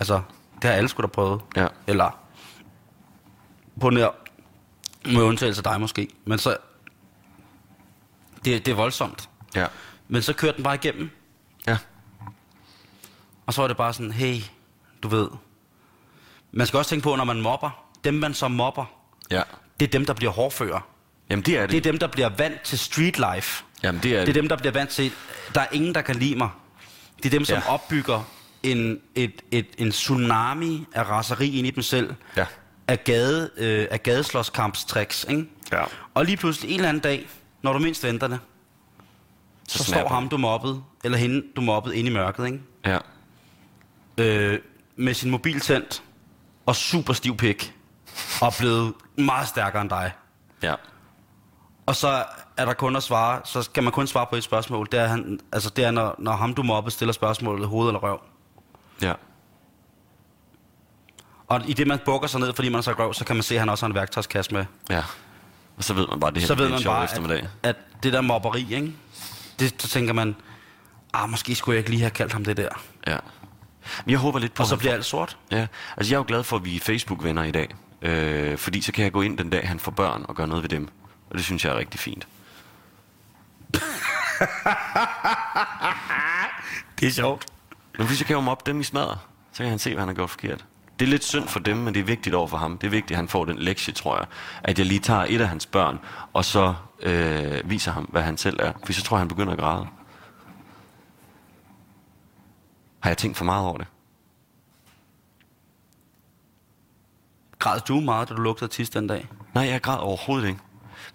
[0.00, 0.20] Altså,
[0.54, 1.40] det har alle skulle da prøvet.
[1.56, 1.66] Ja.
[1.86, 2.18] Eller
[3.80, 4.08] på nær,
[5.06, 6.08] med undtagelse af dig måske.
[6.24, 6.56] Men så,
[8.44, 9.28] det, det er voldsomt.
[9.54, 9.66] Ja.
[10.08, 11.10] Men så kørte den bare igennem,
[11.66, 11.78] Ja.
[13.46, 14.36] og så var det bare sådan, hey,
[15.02, 15.28] du ved,
[16.56, 18.84] Man skal også tænke på, når man mobber, dem man så mobber,
[19.30, 19.42] Ja.
[19.80, 20.80] det er dem, der bliver hårdfører.
[21.30, 21.70] Jamen, det er det.
[21.70, 23.64] Det er dem, der bliver vant til street life.
[23.82, 25.12] Jamen, det er Det er dem, der bliver vant til,
[25.54, 26.48] der er ingen, der kan lide mig.
[27.16, 27.72] Det er dem, som Ja.
[27.72, 28.22] opbygger
[28.62, 32.14] en, et, et, en tsunami af raseri ind i dem selv.
[32.36, 32.46] Ja.
[32.88, 35.46] Af, gade, øh, af gadeslåskampstricks, ikke?
[35.72, 35.84] Ja.
[36.14, 37.28] Og lige pludselig en eller anden dag,
[37.62, 38.40] når du mindst venter det,
[39.68, 42.60] så, så står ham, du mobbede, eller hende, du mobbede, inde i mørket, ikke?
[42.86, 42.98] Ja.
[44.18, 44.58] øh,
[44.96, 46.02] med sin mobil tændt
[46.66, 47.74] og super stiv pik
[48.42, 50.12] og blevet meget stærkere end dig.
[50.62, 50.74] Ja.
[51.86, 52.24] Og så
[52.56, 54.88] er der kun at svare, så skal man kun svare på et spørgsmål.
[54.92, 58.00] Det er, han, altså det er når, når ham du mobber stiller spørgsmålet hoved eller
[58.00, 58.20] røv.
[59.02, 59.12] Ja.
[61.48, 63.42] Og i det man bukker sig ned, fordi man er så røv, så kan man
[63.42, 64.64] se, at han også har en værktøjskasse med.
[64.90, 65.02] Ja.
[65.76, 67.38] Og så ved man bare, at det her Så ved man bare, eftermiddag.
[67.62, 68.92] at, at det der mobberi, ikke?
[69.58, 70.36] Det, så tænker man,
[71.14, 72.68] ah, måske skulle jeg ikke lige have kaldt ham det der.
[73.06, 73.16] Ja.
[74.04, 75.36] Men jeg håber lidt på, Og så bliver alt sort.
[75.50, 77.74] Ja, altså jeg er jo glad for, at vi er Facebook-venner i dag.
[78.02, 80.62] Øh, fordi så kan jeg gå ind den dag, han får børn og gøre noget
[80.62, 80.88] ved dem.
[81.30, 82.26] Og det synes jeg er rigtig fint.
[87.00, 87.46] Det er sjovt.
[87.98, 89.18] Men hvis jeg kan jo mobbe dem i smadre,
[89.52, 90.64] så kan han se, hvad han har gjort forkert.
[90.98, 92.78] Det er lidt synd for dem, men det er vigtigt over for ham.
[92.78, 94.26] Det er vigtigt, at han får den lektie, tror jeg.
[94.64, 95.98] At jeg lige tager et af hans børn,
[96.32, 98.72] og så øh, viser ham, hvad han selv er.
[98.86, 99.86] For så tror jeg, han begynder at græde.
[103.00, 103.86] Har jeg tænkt for meget over det?
[107.58, 109.28] Græd du meget, da du lugtede tis den dag?
[109.54, 110.60] Nej, jeg græd overhovedet ikke.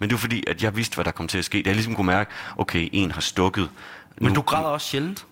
[0.00, 1.62] Men det var fordi, at jeg vidste, hvad der kom til at ske.
[1.66, 3.70] Jeg ligesom kunne mærke, okay, en har stukket.
[4.18, 5.26] Men Nu- du græder også sjældent.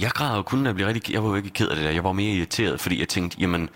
[0.00, 1.14] Jeg græd jo kun, når jeg blev rigtig...
[1.14, 1.90] Jeg var jo ikke ked af det der.
[1.90, 3.68] Jeg var mere irriteret, fordi jeg tænkte, jamen...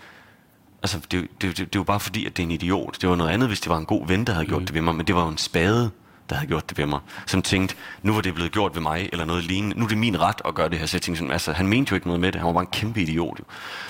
[0.83, 2.97] Altså, det, det, det, det jo bare fordi, at det er en idiot.
[3.01, 4.65] Det var noget andet, hvis det var en god ven, der havde gjort Mm.
[4.65, 4.95] det ved mig.
[4.95, 5.91] Men det var jo en spade,
[6.29, 6.99] der havde gjort det ved mig.
[7.25, 9.79] Som tænkte, nu var det blevet gjort ved mig, eller noget lignende.
[9.79, 10.85] Nu er det min ret at gøre det her.
[10.85, 12.41] Så jeg tænkte sådan, altså, han mente jo ikke noget med det.
[12.41, 13.39] Han var bare en kæmpe idiot.
[13.39, 13.43] Jo.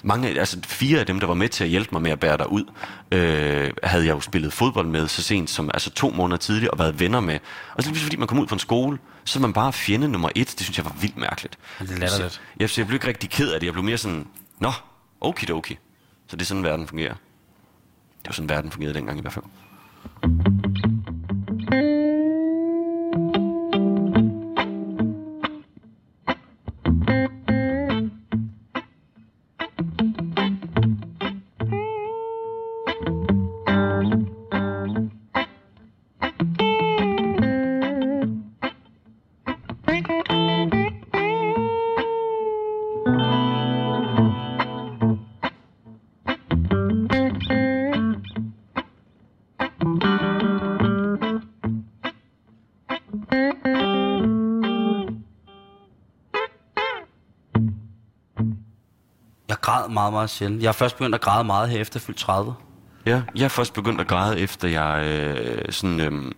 [0.04, 2.38] Mange, altså, fire af dem, der var med til at hjælpe mig med at bære
[2.38, 2.64] dig ud,
[3.12, 6.80] øh, havde jeg jo spillet fodbold med så sent som altså, to måneder tidligere og
[6.80, 7.40] været venner med.
[7.74, 10.08] Og så lige fordi man kom ud på en skole, så er man bare fjende
[10.08, 10.48] nummer et.
[10.58, 11.58] Det synes jeg var vildt mærkeligt.
[11.80, 12.08] Det er.
[12.08, 13.66] Så, jeg, så jeg blev ikke rigtig ked af det.
[13.66, 14.28] Jeg blev mere sådan,
[14.60, 14.72] nå,
[15.22, 15.78] okidoki.
[16.28, 17.14] Så det er sådan, verden fungerer.
[18.22, 19.46] Det var sådan, verden fungerede dengang i hvert fald.
[59.88, 60.62] Græd meget, meget sjældent.
[60.62, 62.54] Jeg er først begyndt at græde meget her efter fyldt 30.
[63.06, 66.32] Ja, jeg er først begyndt at græde, efter jeg øh, sådan, øh,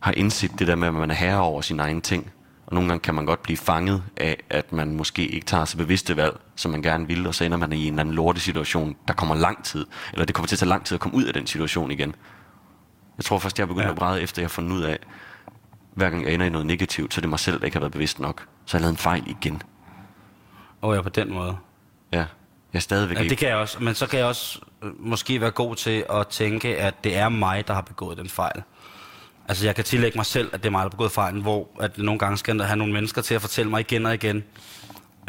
[0.00, 2.30] har indset det der med, at man er herre over sine egne ting.
[2.66, 5.76] Og nogle gange kan man godt blive fanget af, at man måske ikke tager så
[5.76, 8.96] bevidste valg, som man gerne vil, og så ender man i en eller anden lortesituation,
[9.08, 9.86] der kommer lang tid.
[10.12, 12.14] Eller det kommer til at tage lang tid at komme ud af den situation igen.
[13.18, 13.92] Jeg tror først, jeg er begyndt Ja.
[13.92, 14.98] at græde, efter jeg har fundet ud af,
[15.94, 17.80] hver gang jeg ender i noget negativt, så er det mig selv, der ikke har
[17.80, 18.46] været bevidst nok.
[18.66, 19.62] Så har jeg lavet en fejl igen.
[20.82, 21.56] Og ja, på den måde.
[22.12, 22.24] Ja,
[22.74, 23.30] jeg er stadigvæk Ja, ikke...
[23.30, 23.76] det kan jeg også.
[23.80, 27.28] Men så kan jeg også øh, måske være god til at tænke, at det er
[27.28, 28.62] mig, der har begået den fejl.
[29.48, 31.68] Altså, jeg kan tillægge mig selv, at det er mig, der har begået fejlen, hvor
[31.80, 34.44] at nogle gange skal der have nogle mennesker til at fortælle mig igen og igen,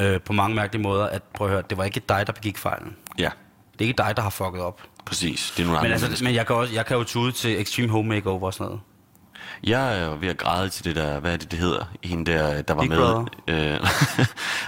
[0.01, 2.57] øh, på mange mærkelige måder, at prøv at høre, det var ikke dig, der begik
[2.57, 2.95] fejlen.
[3.19, 3.29] Ja,
[3.73, 4.81] Det er ikke dig, der har fucket op.
[5.05, 5.53] præcis.
[5.57, 6.25] Det er nogle Men, andre altså, mennesker.
[6.27, 8.81] men jeg, kan også, jeg kan jo tude til Extreme Home Makeover og sådan noget.
[9.63, 11.85] Jeg er ved at græde til det der, hvad er det, det hedder?
[12.03, 12.97] Hende der, der var Big med.
[12.97, 13.25] Brother.
[13.47, 13.87] Øh,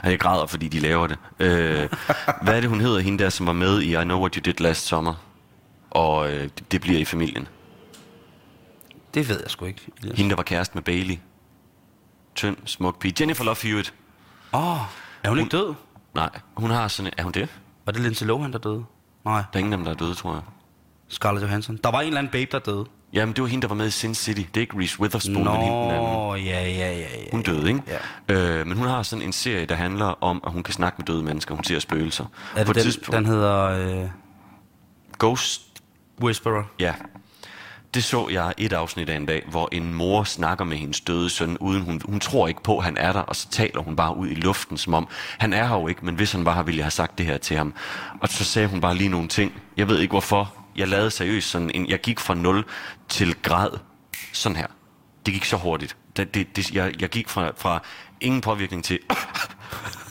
[0.11, 1.17] jeg græder, fordi de laver det.
[1.39, 1.89] Øh,
[2.43, 2.99] hvad er det, hun hedder?
[2.99, 5.13] Hende der, som var med i I Know What You Did Last Summer.
[5.89, 7.47] Og øh, det, det bliver i familien.
[9.13, 9.81] Det ved jeg sgu ikke.
[10.15, 11.15] Hende, der var kæreste med Bailey.
[12.35, 13.13] Tynd, smuk pige.
[13.19, 13.93] Jennifer Love Hewitt.
[14.53, 14.77] Åh, oh,
[15.23, 15.73] er hun ikke død?
[16.15, 17.11] Nej, hun har sådan...
[17.17, 17.49] Er hun det?
[17.85, 18.83] Var det Lindsay Lohan, der døde?
[19.25, 20.41] Nej, Der er ingen af dem, der er døde, tror jeg.
[21.07, 21.77] Scarlett Johansson.
[21.83, 22.85] Der var en eller anden babe, der døde.
[23.13, 24.41] Jamen, det var hende, der var med i Sin City.
[24.41, 26.45] Det er ikke Reese Witherspoon, Nå, men hende den anden.
[26.45, 27.05] ja, ja, ja, ja.
[27.31, 27.81] Hun døde, ikke?
[28.29, 28.33] Ja.
[28.59, 31.05] Øh, men hun har sådan en serie, der handler om, at hun kan snakke med
[31.05, 31.55] døde mennesker.
[31.55, 32.25] Hun ser spøgelser.
[32.55, 33.63] Er På det et den, tidspunkt- den hedder
[34.03, 34.09] øh,
[35.19, 35.61] Ghost
[36.21, 36.63] Whisperer?
[36.79, 36.93] Ja.
[37.93, 41.29] Det så jeg et afsnit af en dag, hvor en mor snakker med hendes døde
[41.29, 43.95] søn, uden hun, hun tror ikke på, at han er der, og så taler hun
[43.95, 46.53] bare ud i luften, som om, han er her jo ikke, men hvis han var
[46.55, 47.73] her, ville jeg have sagt det her til ham.
[48.21, 49.53] Og så sagde hun bare lige nogle ting.
[49.77, 50.53] Jeg ved ikke hvorfor.
[50.77, 52.65] Jeg lavede seriøst sådan en, jeg gik fra 0
[53.09, 53.69] til grad,
[54.33, 54.67] sådan her.
[55.25, 55.97] Det gik så hurtigt.
[56.17, 57.83] Det, det, det, jeg, jeg gik fra, fra
[58.21, 58.99] ingen påvirkning til,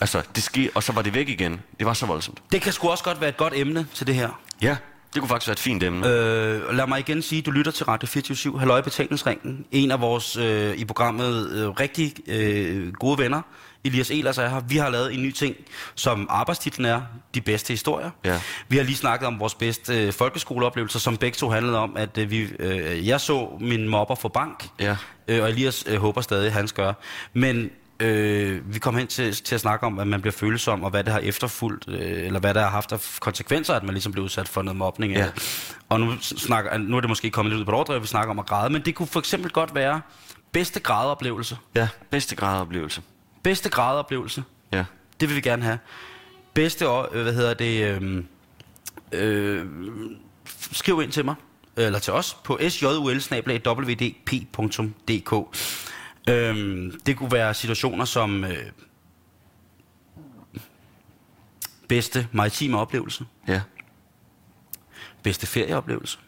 [0.00, 1.60] Altså, det sker, og så var det væk igen.
[1.78, 2.42] Det var så voldsomt.
[2.52, 4.40] Det kan sgu også godt være et godt emne til det her.
[4.62, 4.76] Ja,
[5.14, 6.08] det kunne faktisk være et fint emne.
[6.08, 9.66] Øh, lad mig igen sige, du lytter til Radio 24 Halløj Betalingsringen.
[9.70, 13.42] En af vores øh, i programmet øh, rigtig øh, gode venner,
[13.86, 14.60] Elias Elers er her.
[14.60, 15.56] Vi har lavet en ny ting,
[15.94, 17.00] som arbejdstitlen er
[17.34, 18.10] De bedste historier.
[18.24, 18.40] Ja.
[18.68, 22.18] Vi har lige snakket om vores bedste øh, folkeskoleoplevelser, som begge to handlede om, at
[22.18, 24.96] øh, vi, øh, jeg så min mobber få bank, Ja.
[25.28, 26.94] øh, og Elias øh, håber stadig, at han skal gøre.
[27.32, 27.70] Men
[28.00, 31.04] øh, vi kom hen til, til at snakke om, at man bliver følsom, og hvad
[31.04, 34.24] det har efterfulgt, øh, eller hvad der har haft af konsekvenser, at man ligesom blev
[34.24, 35.12] udsat for noget mobning.
[35.12, 35.26] Ja.
[35.88, 38.30] Og nu, snakker, nu er det måske kommet lidt ud på et overdrev, vi snakker
[38.30, 40.00] om at græde, men det kunne for eksempel godt være
[40.52, 41.56] bedste gradeoplevelse.
[41.74, 43.02] Ja, bedste grad oplevelse.
[43.46, 44.44] Bedste gradeoplevelse.
[44.72, 44.84] Ja.
[45.20, 45.78] Det vil vi gerne have.
[46.54, 48.24] Bedste, år- øh, hvad hedder det, øh,
[49.12, 49.66] øh,
[50.72, 51.34] skriv ind til mig,
[51.76, 53.56] eller til os, på sjul-wdp.dk.
[56.28, 56.56] Øh,
[57.06, 58.56] det kunne være situationer som øh,
[61.88, 63.60] bedste maritime oplevelse, Ja.
[65.22, 66.18] bedste ferieoplevelse.
[66.18, 66.24] Vi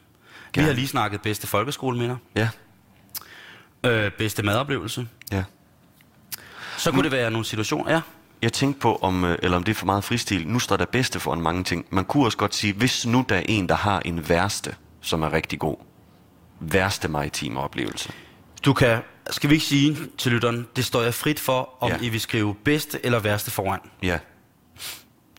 [0.52, 0.66] Gerne.
[0.66, 2.48] har lige snakket bedste folkeskoleminder, Ja.
[3.84, 5.08] øh, bedste madoplevelse.
[6.88, 8.00] Så kunne det være nogle situationer, ja.
[8.42, 10.48] Jeg tænkte på, om, øh, eller om det er for meget fristil.
[10.48, 11.86] Nu står der bedste for en mange ting.
[11.90, 15.22] Man kunne også godt sige, hvis nu der er en, der har en værste, som
[15.22, 15.76] er rigtig god.
[16.60, 18.12] Værste maritime oplevelse.
[18.64, 18.98] Du kan,
[19.30, 21.96] skal vi ikke sige til lytteren, det står jeg frit for, om Ja.
[22.00, 23.80] I vil skrive bedste eller værste foran.
[24.02, 24.18] Ja.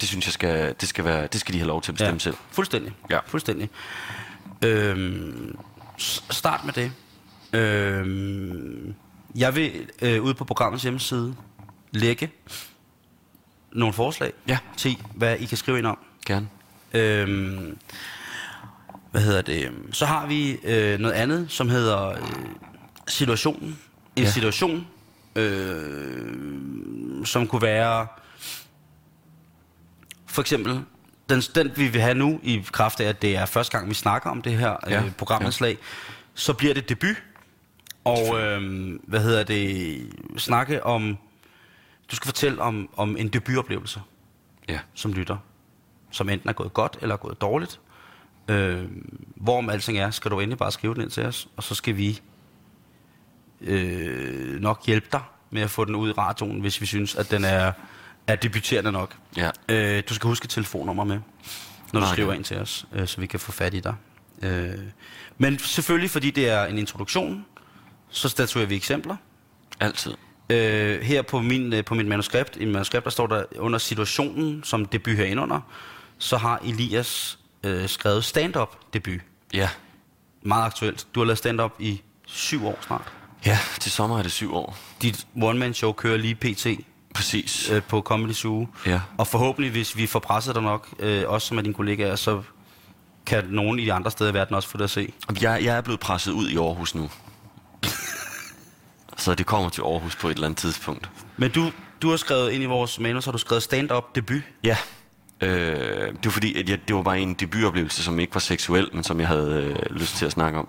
[0.02, 2.14] Det synes jeg skal, det skal, være, det skal de have lov til at bestemme
[2.14, 2.20] ja.
[2.20, 2.36] selv.
[2.52, 2.94] Fuldstændig.
[3.10, 3.20] Ja.
[3.28, 3.70] Fuldstændig.
[4.62, 5.58] Øhm,
[6.30, 6.92] start med det.
[7.54, 8.96] Øhm,
[9.36, 11.36] jeg vil øh, ude på programmets hjemmeside
[11.92, 12.32] lægge
[13.72, 14.58] nogle forslag Ja.
[14.78, 15.98] til, hvad I kan skrive ind om.
[16.26, 16.48] Gerne.
[16.94, 17.78] Øhm,
[19.12, 19.72] hvad hedder det?
[19.92, 22.18] Så har vi øh, noget andet, som hedder øh,
[23.08, 23.68] situationen.
[23.70, 23.78] En
[24.18, 24.24] Ja.
[24.24, 24.32] ja.
[24.32, 24.88] situation,
[25.36, 28.08] øh, som kunne være
[30.28, 30.82] for eksempel
[31.30, 33.94] den, den vi vil have nu i kraft af, at det er første gang, vi
[33.94, 35.78] snakker om det her Ja, øh, programindslag,
[36.34, 37.16] så bliver det debut.
[38.10, 40.14] Og øh, hvad hedder det?
[40.38, 41.18] Snakke om...
[42.12, 44.02] Du skal fortælle om, om en debutoplevelse
[44.70, 44.80] Ja.
[44.94, 45.38] som lytter,
[46.12, 47.80] som enten er gået godt eller er gået dårligt.
[48.48, 48.86] Øh,
[49.36, 51.98] hvorom alting er, skal du endelig bare skrive den ind til os, og så skal
[51.98, 52.22] vi
[53.62, 57.32] øh, nok hjælpe dig med at få den ud i radioen, hvis vi synes, at
[57.32, 57.72] den er,
[58.28, 59.16] er debuterende nok.
[59.38, 59.50] Ja.
[59.70, 61.22] Øh, du skal huske telefonnummer med, når
[61.94, 63.96] du Meget skriver ind til os, øh, så vi kan få fat i dig.
[64.42, 64.74] Øh,
[65.38, 67.46] men selvfølgelig, fordi det er en introduktion,
[68.10, 69.16] så statuerer vi eksempler.
[69.80, 70.14] Altid.
[70.50, 73.80] Øh, her på, min, øh, på mit manuskript, i mit manuskript, der står der under
[73.80, 75.60] situationen, som debut herinde under,
[76.18, 79.22] så har Elias øh, skrevet stand-up debut.
[79.54, 79.70] Ja.
[80.42, 81.08] Meget aktuelt.
[81.16, 83.14] Du har lavet stand-up i syv år snart.
[83.46, 84.78] Ja, til sommer er det syv år.
[85.02, 86.68] Dit one-man-show kører lige pt.
[87.16, 87.70] Præcis.
[87.70, 88.68] Øh, på Comedy Zoo.
[88.86, 89.02] Ja.
[89.18, 92.42] Og forhåbentlig, hvis vi får presset dig nok, øh, også som er dine kollegaer, så
[93.26, 95.14] kan nogen i de andre steder i verden også få det at se.
[95.42, 97.10] Jeg, jeg er blevet presset ud i Aarhus nu.
[99.20, 101.10] Så det kommer til Aarhus på et eller andet tidspunkt.
[101.38, 104.42] Men du, du har skrevet ind i vores manus, har du skrevet stand-up debut.
[104.64, 104.78] Ja.
[105.42, 108.90] Øh, det var fordi, at jeg, det var bare en debutoplevelse, som ikke var seksuel,
[108.94, 110.68] men som jeg havde øh, lyst til at snakke om.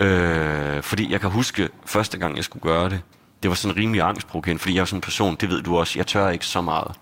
[0.00, 3.00] Øh, fordi jeg kan huske, første gang jeg skulle gøre det,
[3.42, 5.98] det var sådan rimelig angstprovokerende, fordi jeg er sådan en person, det ved du også,
[5.98, 6.92] jeg tør ikke så meget.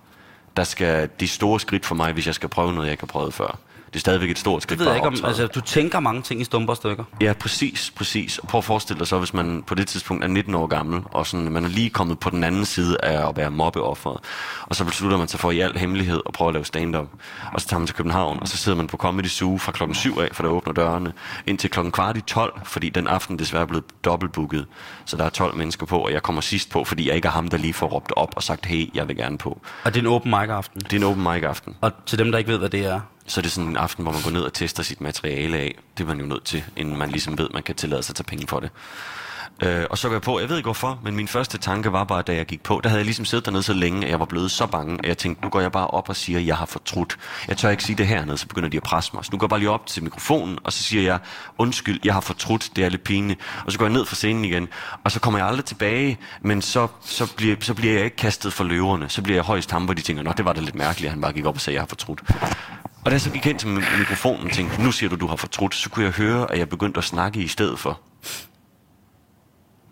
[0.56, 3.06] Der skal de store skridt for mig, hvis jeg skal prøve noget, jeg ikke har
[3.06, 3.58] prøvet før.
[3.92, 6.22] Det er stadigvæk et stort skridt Det ved jeg ikke om, altså du tænker mange
[6.22, 7.04] ting i stumper stykker.
[7.20, 8.38] Ja, præcis, præcis.
[8.38, 11.02] Og prøv at forestille dig så, hvis man på det tidspunkt er 19 år gammel,
[11.04, 14.18] og sådan, man er lige kommet på den anden side af at være mobbeofferet,
[14.62, 17.08] og så beslutter man sig for i al hemmelighed at prøve at lave stand-up.
[17.52, 19.94] Og så tager man til København, og så sidder man på Comedy Zoo fra klokken
[19.94, 21.12] 7 af, for der åbner dørene,
[21.46, 24.66] indtil klokken kvart i 12, fordi den aften desværre er blevet dobbeltbooket.
[25.04, 27.32] Så der er 12 mennesker på, og jeg kommer sidst på, fordi jeg ikke er
[27.32, 29.60] ham, der lige får råbt op og sagt, hey, jeg vil gerne på.
[29.84, 30.80] Og det er en open mic aften.
[30.80, 31.76] Det er en open mic aften.
[31.80, 34.02] Og til dem, der ikke ved, hvad det er, så er det sådan en aften,
[34.02, 35.74] hvor man går ned og tester sit materiale af.
[35.98, 38.12] Det er man jo nødt til, inden man ligesom ved, at man kan tillade sig
[38.12, 38.70] at tage penge for det.
[39.62, 42.04] Øh, og så går jeg på, jeg ved ikke hvorfor, men min første tanke var
[42.04, 44.20] bare, da jeg gik på, der havde jeg ligesom siddet dernede så længe, at jeg
[44.20, 46.46] var blevet så bange, at jeg tænkte, nu går jeg bare op og siger, at
[46.46, 47.18] jeg har fortrudt.
[47.48, 49.24] Jeg tør ikke sige det hernede, så begynder de at presse mig.
[49.24, 51.18] Så nu går jeg bare lige op til mikrofonen, og så siger jeg,
[51.58, 53.40] undskyld, jeg har fortrudt, det er lidt pinligt.
[53.66, 54.68] Og så går jeg ned fra scenen igen,
[55.04, 58.52] og så kommer jeg aldrig tilbage, men så, så, bliver, så bliver jeg ikke kastet
[58.52, 59.08] for løverne.
[59.08, 61.12] Så bliver jeg højst ham, hvor de tænker, nå, det var da lidt mærkeligt, at
[61.12, 62.22] han bare gik op og sagde, at jeg har fortrudt.
[63.08, 65.26] Og da jeg så gik hen til mi- mikrofonen og tænkte, nu siger du, du
[65.26, 68.00] har fortrudt, så kunne jeg høre, at jeg begyndte at snakke i stedet for.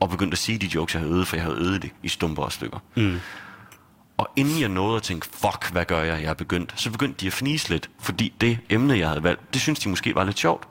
[0.01, 2.09] Og begyndte at sige de jokes, jeg havde øvet, for jeg havde øvet det i
[2.09, 2.79] stumper og stykker.
[2.97, 3.21] Mm.
[4.17, 7.21] Og inden jeg nåede at tænke, fuck, hvad gør jeg, jeg er begyndt, så begyndte
[7.21, 10.25] de at fnise lidt, fordi det emne, jeg havde valgt, det synes de måske var
[10.25, 10.69] lidt sjovt.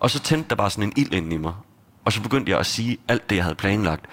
[0.00, 1.54] Og så tændte der bare sådan en ild ind i mig.
[2.04, 4.04] Og så begyndte jeg at sige alt det, jeg havde planlagt,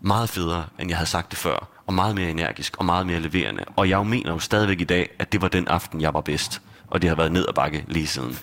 [0.00, 1.68] meget federe, end jeg havde sagt det før.
[1.86, 3.64] og meget mere energisk, og meget mere leverende.
[3.76, 6.62] Og jeg mener jo stadigvæk i dag, at det var den aften, jeg var bedst.
[6.90, 8.32] Og det har været ned ad bakke lige siden.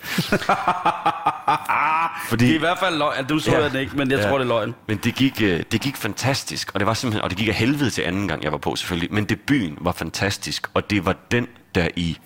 [2.28, 3.26] Fordi, det er i hvert fald løgn.
[3.26, 4.74] Du så ja, den ikke, men jeg ja, tror, det er løgn.
[4.88, 7.54] Men det gik, øh, det gik fantastisk, og det var simpelthen, og det gik af
[7.54, 9.14] helvede til anden gang, jeg var på selvfølgelig.
[9.14, 12.18] Men debuten var fantastisk, og det var den, der i,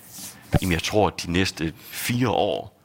[0.62, 2.78] jamen jeg tror, de næste fire år,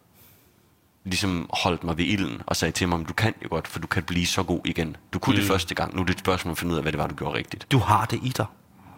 [1.05, 3.87] ligesom holdt mig ved ilden og sagde til mig, du kan jo godt, for du
[3.87, 4.95] kan blive så god igen.
[5.13, 5.39] Du kunne mm.
[5.39, 7.07] det første gang, nu er det et spørgsmål at finde ud af, hvad det var,
[7.07, 7.71] du gjorde rigtigt.
[7.71, 8.45] Du har det i dig.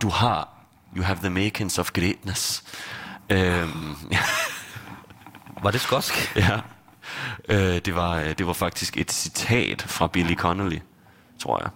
[0.02, 0.50] Du har,
[0.98, 2.64] you have the makings of greatness.
[3.30, 3.96] Øhm.
[5.64, 6.36] Var det skotsk?
[6.36, 6.60] Ja.
[7.50, 10.80] Øh, det, var, øh, det var faktisk et citat fra Billy Connolly,
[11.40, 11.70] tror jeg,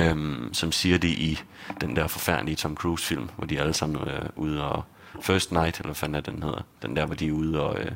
[0.00, 1.42] øhm, som siger det i
[1.80, 4.84] den der forfærdelige Tom Cruise-film, hvor de alle sammen er ude og...
[5.22, 6.62] First Night, eller hvad fanden er den hedder?
[6.82, 7.92] Den der, hvor de er ude og, øh,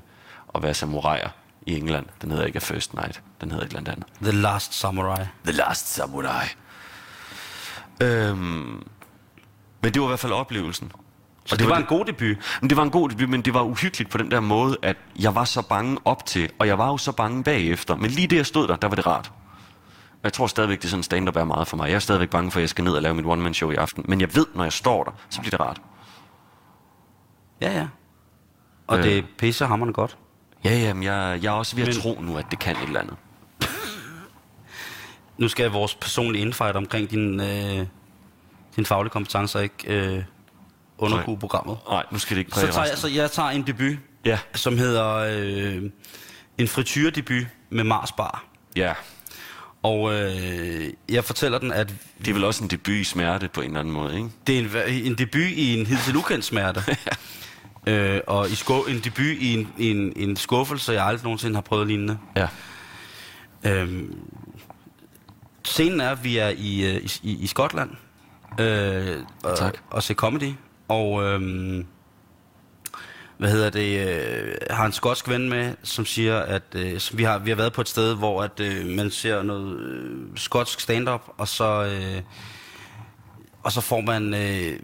[0.49, 1.29] og være samuraier
[1.67, 2.07] i England.
[2.23, 3.23] Den hedder ikke First Night.
[3.40, 4.07] Den hedder et eller andet.
[4.23, 5.25] The Last Samurai.
[5.45, 6.47] The Last Samurai.
[8.01, 8.87] Øhm,
[9.83, 10.93] men det var i hvert fald oplevelsen.
[11.47, 12.37] Så det, det var, en god debut?
[12.61, 14.97] Men det var en god debut, men det var uhyggeligt på den der måde, at
[15.19, 17.97] jeg var så bange op til, og jeg var jo så bange bagefter.
[17.97, 19.33] Men lige det, jeg stod der, der var det rart.
[20.23, 21.89] Jeg tror stadigvæk, det er sådan stand-up er meget for mig.
[21.89, 24.05] Jeg er stadigvæk bange for, at jeg skal ned og lave mit one-man-show i aften.
[24.09, 25.81] Men jeg ved, når jeg står der, så bliver det rart.
[27.61, 27.87] Ja, ja.
[28.87, 29.05] Og øh.
[29.05, 30.17] det pisser hammerne godt.
[30.65, 32.03] Ja, ja, men jeg, jeg er også ved at men...
[32.03, 33.17] tro nu, at det kan et eller andet.
[35.39, 37.87] nu skal vores personlige infight omkring din, øh,
[38.77, 40.23] din faglige kompetencer ikke øh,
[40.99, 41.77] underkue programmet.
[41.89, 44.39] Nej, nu skal det ikke Så tager jeg, så jeg tager en debut, ja.
[44.55, 45.83] som hedder øh,
[46.59, 48.45] en frityrdebut med Mars Bar.
[48.77, 48.93] Ja.
[49.83, 51.95] Og øh, jeg fortæller den, at...
[52.19, 54.29] Det er vel også en debut i smerte på en eller anden måde, ikke?
[54.47, 56.97] Det er en, en debut i en hidtil ukendt smerte.
[57.87, 61.63] øh, og i sko, en debut i en, en, en skuffelse, jeg aldrig nogensinde har
[61.63, 62.19] prøvet lignende.
[62.37, 62.49] Ja.
[63.65, 64.19] Øhm,
[65.65, 67.91] scenen er, at vi er i, øh, i, i Skotland
[68.61, 69.75] øh, og, tak.
[69.91, 70.53] og ser comedy.
[70.88, 71.87] Og øhm,
[73.38, 77.23] hvad hedder det, øh, har en skotsk ven med, som siger, at øh, som vi,
[77.23, 80.81] har, vi har været på et sted, hvor at, øh, man ser noget øh, skotsk
[80.81, 82.23] stand-up, og så, øh,
[83.62, 84.79] og så får man øh,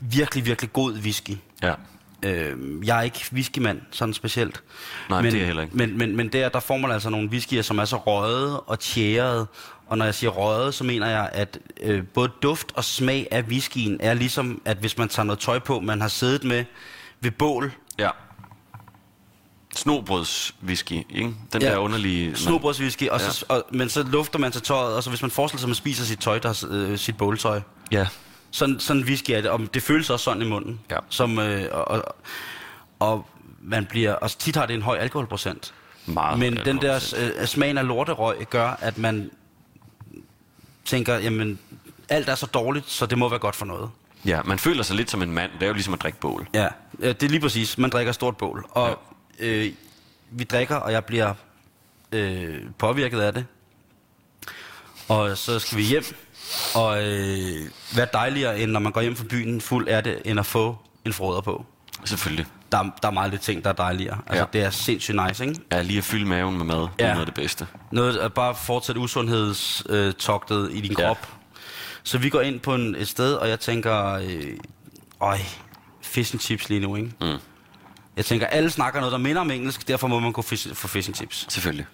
[0.00, 1.36] virkelig, virkelig god whisky.
[1.62, 1.74] Ja.
[2.22, 4.62] Øh, jeg er ikke whiskymand, sådan specielt.
[5.10, 5.76] Nej, men, det er heller ikke.
[5.76, 8.80] Men, men, men der, der får man altså nogle whiskyer, som er så røde og
[8.80, 9.46] tjærede.
[9.88, 13.42] Og når jeg siger røde, så mener jeg, at øh, både duft og smag af
[13.42, 16.64] whiskyen er ligesom, at hvis man tager noget tøj på, man har siddet med
[17.20, 17.72] ved bål.
[17.98, 18.10] Ja.
[19.74, 21.34] Snobrødswhisky, ikke?
[21.52, 21.70] Den ja.
[21.70, 22.36] der underlige...
[22.36, 23.30] Snobrødswhisky, og ja.
[23.30, 25.68] så, og, men så lufter man til tøjet, og så hvis man forestiller sig, at
[25.68, 27.60] man spiser sit tøj, der øh, sit båltøj.
[27.92, 28.06] Ja.
[28.50, 30.80] Sådan, sådan whisky er det, og det føles også sådan i munden.
[30.90, 30.96] Ja.
[31.08, 32.16] Som, øh, og, og,
[32.98, 33.26] og
[33.62, 35.74] man bliver, og tit har det en høj alkoholprocent.
[36.06, 39.30] Meget Men den der øh, smagen af lorterøg gør, at man
[40.88, 41.58] tænker, jamen,
[42.08, 43.90] alt er så dårligt, så det må være godt for noget.
[44.24, 45.50] Ja, man føler sig lidt som en mand.
[45.52, 46.48] Det er jo ligesom at drikke bål.
[46.54, 46.68] Ja,
[47.00, 47.78] det er lige præcis.
[47.78, 48.66] Man drikker stort bål.
[48.70, 48.98] Og
[49.40, 49.46] ja.
[49.46, 49.72] øh,
[50.30, 51.34] vi drikker, og jeg bliver
[52.12, 53.46] øh, påvirket af det.
[55.08, 56.04] Og så skal vi hjem.
[56.74, 60.40] Og øh, hvad dejligere, end når man går hjem fra byen fuld er det, end
[60.40, 61.66] at få en froder på.
[62.04, 62.46] Selvfølgelig.
[62.72, 64.18] Der, der er meget lidt ting, der er dejligere.
[64.26, 64.44] Altså, ja.
[64.52, 65.60] det er sindssygt nice, ikke?
[65.72, 66.80] Ja, lige at fylde maven med mad.
[66.80, 67.04] Det ja.
[67.04, 67.66] er noget af det bedste.
[67.92, 71.18] Noget at bare fortsætte usundhedstogtet i din krop.
[71.22, 71.36] Ja.
[72.02, 74.42] Så vi går ind på en, et sted, og jeg tænker, øh,
[75.20, 75.38] øj,
[76.02, 77.12] fish and chips lige nu, ikke?
[77.20, 77.38] Mm.
[78.16, 81.08] Jeg tænker, alle snakker noget, der minder om engelsk, derfor må man gå for fish
[81.08, 81.46] and chips.
[81.48, 81.86] Selvfølgelig.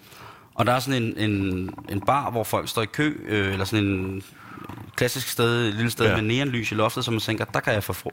[0.54, 3.64] Og der er sådan en, en, en bar, hvor folk står i kø, øh, eller
[3.64, 4.22] sådan en
[4.96, 6.14] klassisk sted, et lille sted ja.
[6.14, 8.12] med neonlys i loftet, som man tænker, der kan jeg få fro.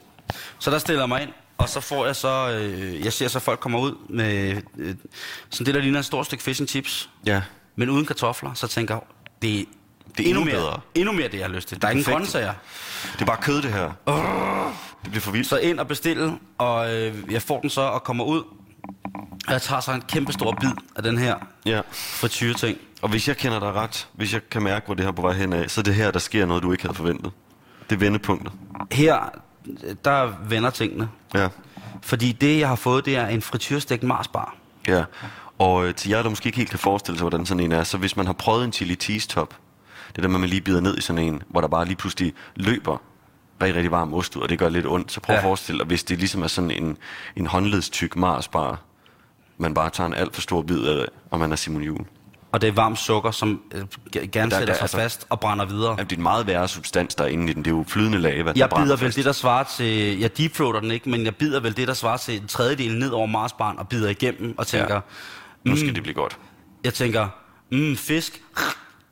[0.58, 3.40] Så der stiller jeg mig ind, og så får jeg så, øh, jeg ser så
[3.40, 4.94] folk kommer ud med øh,
[5.50, 7.10] sådan det, der ligner et stort stykke fish and chips.
[7.26, 7.42] Ja.
[7.76, 9.02] Men uden kartofler, så tænker jeg,
[9.42, 9.66] det,
[10.18, 11.82] det er endnu, endnu mere, endnu mere det, jeg har lyst til.
[11.82, 12.54] Der er ingen grøntsager.
[13.12, 13.92] Det er bare kød, det her.
[14.06, 15.46] Uh, det bliver for vildt.
[15.46, 18.42] Så ind og bestille, og øh, jeg får den så og kommer ud.
[19.48, 21.80] Jeg tager så en kæmpe stor bid af den her ja.
[21.92, 22.78] frityre-ting.
[23.02, 25.32] Og hvis jeg kender dig ret, hvis jeg kan mærke, hvor det her på vej
[25.32, 27.32] hen af, så er det her, der sker noget, du ikke havde forventet.
[27.90, 28.52] Det er vendepunktet.
[28.92, 29.18] Her,
[30.04, 31.08] der vender tingene.
[31.34, 31.48] Ja.
[32.02, 34.56] Fordi det, jeg har fået, det er en frityrestegt marsbar.
[34.88, 35.04] Ja,
[35.58, 37.84] og øh, til jer, der måske ikke helt kan forestille sig, hvordan sådan en er,
[37.84, 39.54] så hvis man har prøvet en chili cheese top,
[40.16, 41.96] det der med, at man lige bider ned i sådan en, hvor der bare lige
[41.96, 43.02] pludselig løber
[43.62, 45.38] rigtig, rigtig varm ost ud, og det gør lidt ondt, så prøv ja.
[45.38, 46.96] at forestille dig, hvis det ligesom er sådan en,
[47.36, 48.80] en håndledstyk marsbar,
[49.58, 52.04] man bare tager en alt for stor bid af det, og man er Simon Juhl.
[52.52, 53.84] Og det er varmt sukker, som øh,
[54.32, 55.90] gerne der, sætter der, sig altså, fast og brænder videre.
[55.90, 57.64] Jamen, det er en meget værre substans, der er inde i den.
[57.64, 59.16] Det er jo flydende lava, Jeg der bider vel fast.
[59.16, 60.18] det, der svarer til...
[60.18, 63.10] Jeg deepfroater den ikke, men jeg bider vel det, der svarer til en tredjedel ned
[63.10, 64.94] over Marsbarn og bider igennem og tænker...
[64.94, 65.00] Ja.
[65.64, 66.38] Nu skal mm, det blive godt.
[66.84, 67.28] Jeg tænker,
[67.70, 68.42] mm, fisk.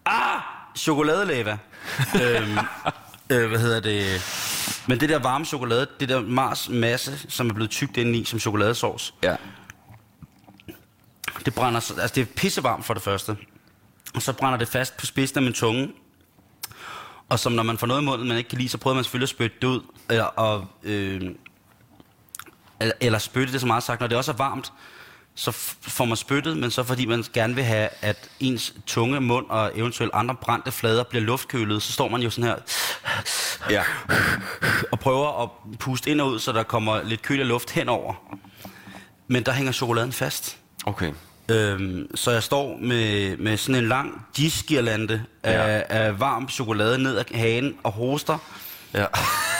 [0.06, 0.40] Ah!
[0.76, 1.58] Chokoladelava.
[2.22, 2.58] øhm,
[3.32, 4.04] Øh, hvad hedder det?
[4.90, 8.38] Men det der varme chokolade, det der Mars masse, som er blevet tykt indeni som
[8.40, 9.36] chokoladesauce, Ja.
[11.44, 13.36] det brænder, så- altså det er pissevarmt for det første.
[14.14, 15.92] Og så brænder det fast på spidsen af min tunge.
[17.28, 19.04] Og som når man får noget i munden, man ikke kan lide, så prøver man
[19.04, 19.80] selvfølgelig at spytte det ud.
[20.10, 21.20] Eller, og, øh,
[22.80, 24.00] eller, eller spytte det så meget sagt.
[24.00, 24.72] Når det også er varmt,
[25.34, 25.50] så
[25.82, 29.70] får man spyttet, men så fordi man gerne vil have, at ens tunge, mund og
[29.74, 32.56] eventuelt andre brændte flader bliver luftkølet, så står man jo sådan her
[33.70, 33.82] Ja.
[34.92, 38.14] og prøver at puste ind og ud, så der kommer lidt kølig luft henover.
[39.28, 40.56] Men der hænger chokoladen fast.
[40.86, 41.12] Okay.
[41.50, 45.82] Øhm, så jeg står med, med sådan en lang disgirlande af, Ja.
[46.04, 48.38] af varm chokolade ned ad hagen og hoster.
[48.94, 49.04] Ja.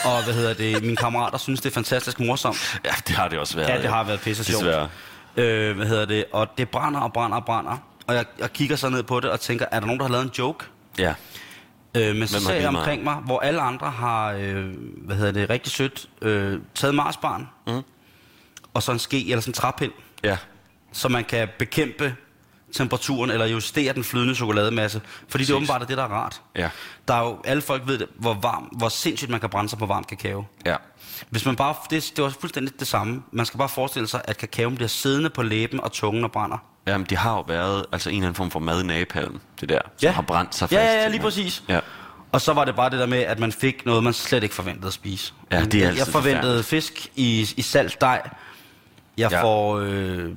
[0.05, 2.79] Og hvad hedder det, mine kammerater synes, det er fantastisk morsomt.
[2.85, 3.69] ja, det har det også været.
[3.69, 4.63] Ja, det har været pisse sjovt.
[4.63, 4.89] Desværre.
[5.37, 7.77] Øh, hvad hedder det, og det brænder og brænder og brænder.
[8.07, 10.11] Og jeg, jeg kigger så ned på det og tænker, er der nogen, der har
[10.11, 10.65] lavet en joke?
[10.97, 11.13] Ja.
[11.97, 14.65] Øh, men så ser jeg omkring mig, hvor alle andre har, øh,
[14.97, 17.49] hvad hedder det, rigtig sødt, øh, taget marsbarn.
[17.67, 17.81] Mm.
[18.73, 19.91] Og så en ske eller sådan en træpind.
[20.23, 20.37] Ja.
[20.93, 22.15] så man kan bekæmpe
[22.73, 25.01] temperaturen eller justere den flydende chokolademasse.
[25.01, 25.49] Fordi det Præcis.
[25.49, 26.41] er åbenbart det, der er rart.
[26.55, 26.69] Ja.
[27.07, 29.79] Der er jo, alle folk ved, det, hvor, varm, hvor sindssygt man kan brænde sig
[29.79, 30.45] på varm kakao.
[30.65, 30.75] Ja.
[31.29, 33.23] Hvis man bare, det, det var fuldstændig det samme.
[33.31, 36.57] Man skal bare forestille sig, at kakaoen bliver siddende på læben og tungen og brænder.
[36.87, 39.69] Jamen, det har jo været altså en eller anden form for mad i napalm, det
[39.69, 40.11] der, som Ja.
[40.11, 40.79] har brændt sig fast.
[40.81, 41.63] Ja, ja, ja, lige præcis.
[41.69, 41.79] Ja.
[42.31, 44.55] Og så var det bare det der med, at man fik noget, man slet ikke
[44.55, 45.33] forventede at spise.
[45.51, 46.65] Ja, det er Jeg altid forventede forfærdeligt.
[46.67, 48.29] fisk i, i salt dej.
[49.17, 49.43] Jeg Ja.
[49.43, 49.77] får...
[49.79, 50.31] Øh,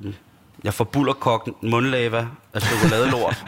[0.63, 3.45] jeg får bullerkok mundlava af chokoladelort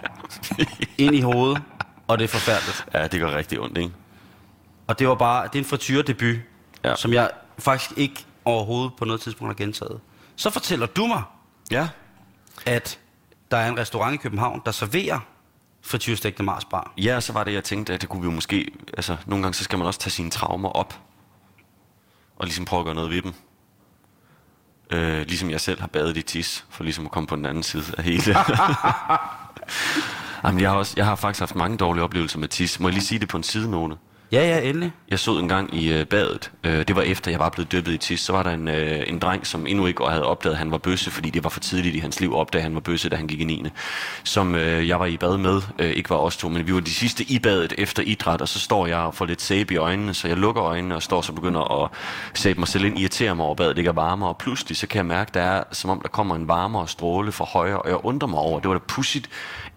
[0.97, 1.61] ind i hovedet,
[2.07, 2.85] og det er forfærdeligt.
[2.93, 3.91] ja, det gør rigtig ondt, ikke?
[4.87, 6.35] Og det var bare, det er en frityredebut,
[6.83, 6.95] Ja.
[6.95, 9.99] som jeg faktisk ikke overhovedet på noget tidspunkt har gentaget.
[10.35, 11.23] Så fortæller du mig,
[11.71, 11.89] Ja.
[12.65, 12.99] at
[13.51, 15.19] der er en restaurant i København, der serverer
[15.81, 16.93] frityrestegte marsbar.
[16.97, 18.71] Ja, så var det, jeg tænkte, at det kunne vi jo måske...
[18.97, 20.99] Altså, nogle gange så skal man også tage sine traumer op.
[22.35, 23.33] Og ligesom prøve at gøre noget ved dem.
[24.91, 27.63] Øh, ligesom jeg selv har badet i tis, for ligesom at komme på den anden
[27.63, 28.23] side af hele.
[30.43, 32.79] Jamen, jeg har, også, jeg har faktisk haft mange dårlige oplevelser med tis.
[32.79, 33.97] Må jeg lige sige det på en sidenote?
[34.31, 34.91] Ja, ja, endelig.
[35.09, 37.93] Jeg stod en gang i øh, badet, øh, det var efter jeg var blevet dyppet
[37.93, 40.59] i tis, så var der en, øh, en dreng, som endnu ikke havde opdaget, at
[40.59, 42.73] han var bøsse, fordi det var for tidligt i hans liv at opdage, at han
[42.73, 43.65] var bøsse, da han gik i 9.
[44.23, 46.79] Som øh, jeg var i bad med, øh, ikke var os to, men vi var
[46.79, 49.77] de sidste i badet efter idræt, og så står jeg og får lidt sæbe i
[49.77, 51.89] øjnene, så jeg lukker øjnene og står så og begynder at
[52.33, 54.87] sæbe mig selv ind, irritere mig over, at badet ikke er varmere, og pludselig så
[54.87, 57.89] kan jeg mærke, der er som om der kommer en varmere stråle fra højre, og
[57.89, 59.29] jeg undrer mig over, det var da pudsigt,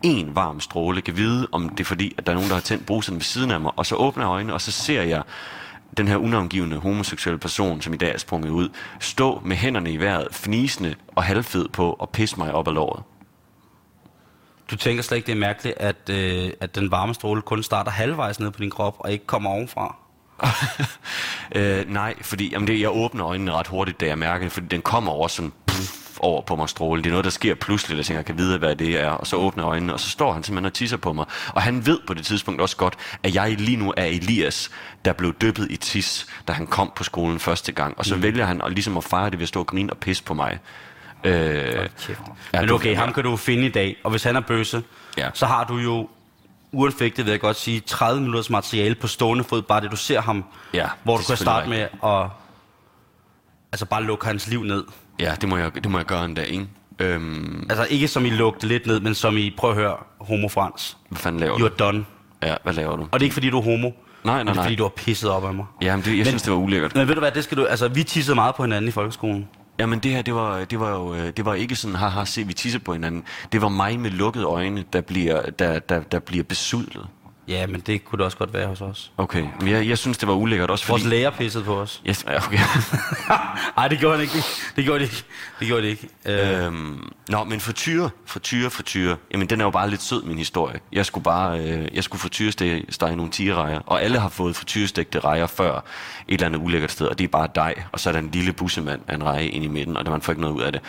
[0.02, 2.62] en varm stråle, kan vide, om det er fordi, at der er nogen, der har
[2.62, 5.22] tændt bruseren ved siden af mig, og så åbner jeg øjnene, og så ser jeg
[5.96, 8.68] den her unavngivende homoseksuelle person, som i dag er sprunget ud,
[9.00, 13.02] stå med hænderne i vejret, fnisende og halvfed på og pisse mig op ad låret.
[14.70, 17.90] Du tænker slet ikke, det er mærkeligt, at, øh, at den varme stråle kun starter
[17.90, 19.96] halvvejs ned på din krop, og ikke kommer ovenfra.
[21.56, 24.66] øh, nej, fordi jamen det, jeg åbner øjnene ret hurtigt, da jeg mærker det, fordi
[24.66, 27.02] den kommer over sådan puff, over på mig stråle.
[27.02, 29.10] Det er noget, der sker pludseligt, jeg tænker, jeg kan vide, hvad det er.
[29.10, 31.26] Og så åbner øjnene, og så står han simpelthen og tisser på mig.
[31.54, 34.70] Og han ved på det tidspunkt også godt, at jeg lige nu er Elias,
[35.04, 37.98] der blev dyppet i tis, da han kom på skolen første gang.
[37.98, 38.22] Og så mm.
[38.22, 40.34] vælger han at, ligesom at fejre det ved at stå og grine og pisse på
[40.34, 40.58] mig.
[41.24, 41.88] Øh.
[42.52, 44.82] Ja, Men okay, ham kan du finde i dag, og hvis han er bøsse,
[45.18, 45.30] Ja.
[45.34, 46.08] så har du jo
[46.72, 50.20] uanfægtet, vil jeg godt sige, 30 minutters materiale på stående fod, bare det du ser
[50.20, 50.44] ham,
[50.74, 52.26] Ja, hvor du kan starte med at
[53.72, 54.84] altså bare lukke hans liv ned.
[55.20, 56.66] Ja, det må, jeg, det må jeg gøre en dag, ikke?
[56.98, 60.48] Øhm, Altså ikke som I lugte lidt ned, men som I, prøv at høre, homo
[60.48, 60.96] Frans.
[61.08, 61.74] hvad fanden laver You du?
[61.78, 62.04] done.
[62.42, 63.02] Ja, hvad laver du?
[63.02, 63.90] Og det er ikke fordi, du er homo.
[64.24, 64.64] nej, men det er nej.
[64.64, 65.64] fordi, du har pisset op af mig.
[65.82, 66.94] Jamen, det, jeg Men- synes, det var ulækkert.
[66.94, 67.64] Men ved du hvad, det skal du...
[67.64, 69.48] Altså, vi tissede meget på hinanden i folkeskolen.
[69.78, 72.44] Jamen det her, det var, det var jo, øh, det var ikke sådan, haha, se
[72.46, 73.22] vi tisser på hinanden.
[73.52, 77.06] Det var mig med lukkede øjne, der bliver, der, der, der bliver besudlet.
[77.50, 79.12] Ja, men det kunne det også godt være hos os.
[79.16, 81.14] Okay, men jeg, jeg synes, det var ulækkert også Vores fordi...
[81.14, 82.02] læger pissede på os.
[82.08, 82.58] Yes, ja, okay.
[83.76, 84.34] Nej, det gjorde han ikke.
[84.76, 85.24] Det gjorde det ikke.
[85.60, 86.08] Det gjorde det ikke.
[86.24, 89.16] Øh, øhm, nå, men frityre, frityre, frityre.
[89.32, 90.80] Jamen, den er jo bare lidt sød, min historie.
[90.92, 95.46] Jeg skulle bare, øh, jeg skulle frityrestege nogle tigerejer, og alle har fået frityrestegte rejer
[95.46, 95.84] før
[96.28, 98.30] et eller andet ulækkert sted, og det er bare dej, og så er der en
[98.30, 100.62] lille bussemand af en reje ind i midten, og der man får ikke noget ud
[100.62, 100.80] af det.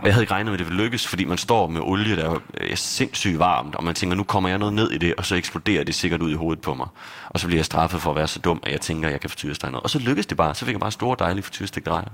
[0.00, 2.16] Og jeg havde ikke regnet med, at det ville lykkes, fordi man står med olie,
[2.16, 5.26] der er sindssygt varmt, og man tænker, nu kommer jeg noget ned i det, og
[5.26, 6.86] så eksploderer det sikkert ud i hovedet på mig.
[7.30, 9.20] Og så bliver jeg straffet for at være så dum, at jeg tænker, at jeg
[9.20, 9.82] kan frityrestege noget.
[9.82, 12.08] Og så lykkedes det bare, så fik jeg bare store, dejlige frityrestegte rejer.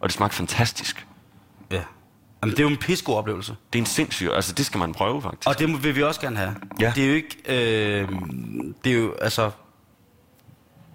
[0.00, 1.06] Og det smagte fantastisk.
[1.70, 1.82] ja.
[2.42, 3.56] Jamen, det er jo en pissegod oplevelse.
[3.72, 5.48] Det er en sindssyg, altså det skal man prøve faktisk.
[5.48, 6.54] Og det vil vi også gerne have.
[6.80, 6.92] Ja.
[6.94, 7.36] Det er jo ikke...
[7.48, 8.08] Øh,
[8.84, 9.50] det er jo, altså...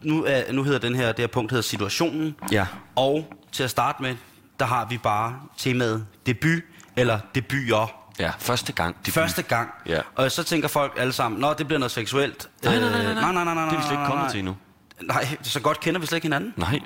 [0.03, 2.35] Nu, er, nu hedder den her, det her punkt hedder situationen.
[2.51, 2.65] Ja.
[2.95, 4.15] Og til at starte med,
[4.59, 6.63] der har vi bare temaet debut,
[6.95, 8.00] eller debuter.
[8.19, 8.95] Ja, første gang.
[9.05, 9.69] Det første gang.
[9.85, 9.99] Ja.
[10.15, 12.49] Og så tænker folk alle sammen, nå, det bliver noget seksuelt.
[12.63, 14.31] Nej, nej, nej, nej, Øh, nej, nej, nej, nej, Det er vi slet ikke kommet
[14.31, 14.55] til endnu.
[15.01, 16.53] Nej, så godt kender vi slet ikke hinanden.
[16.57, 16.79] Nej.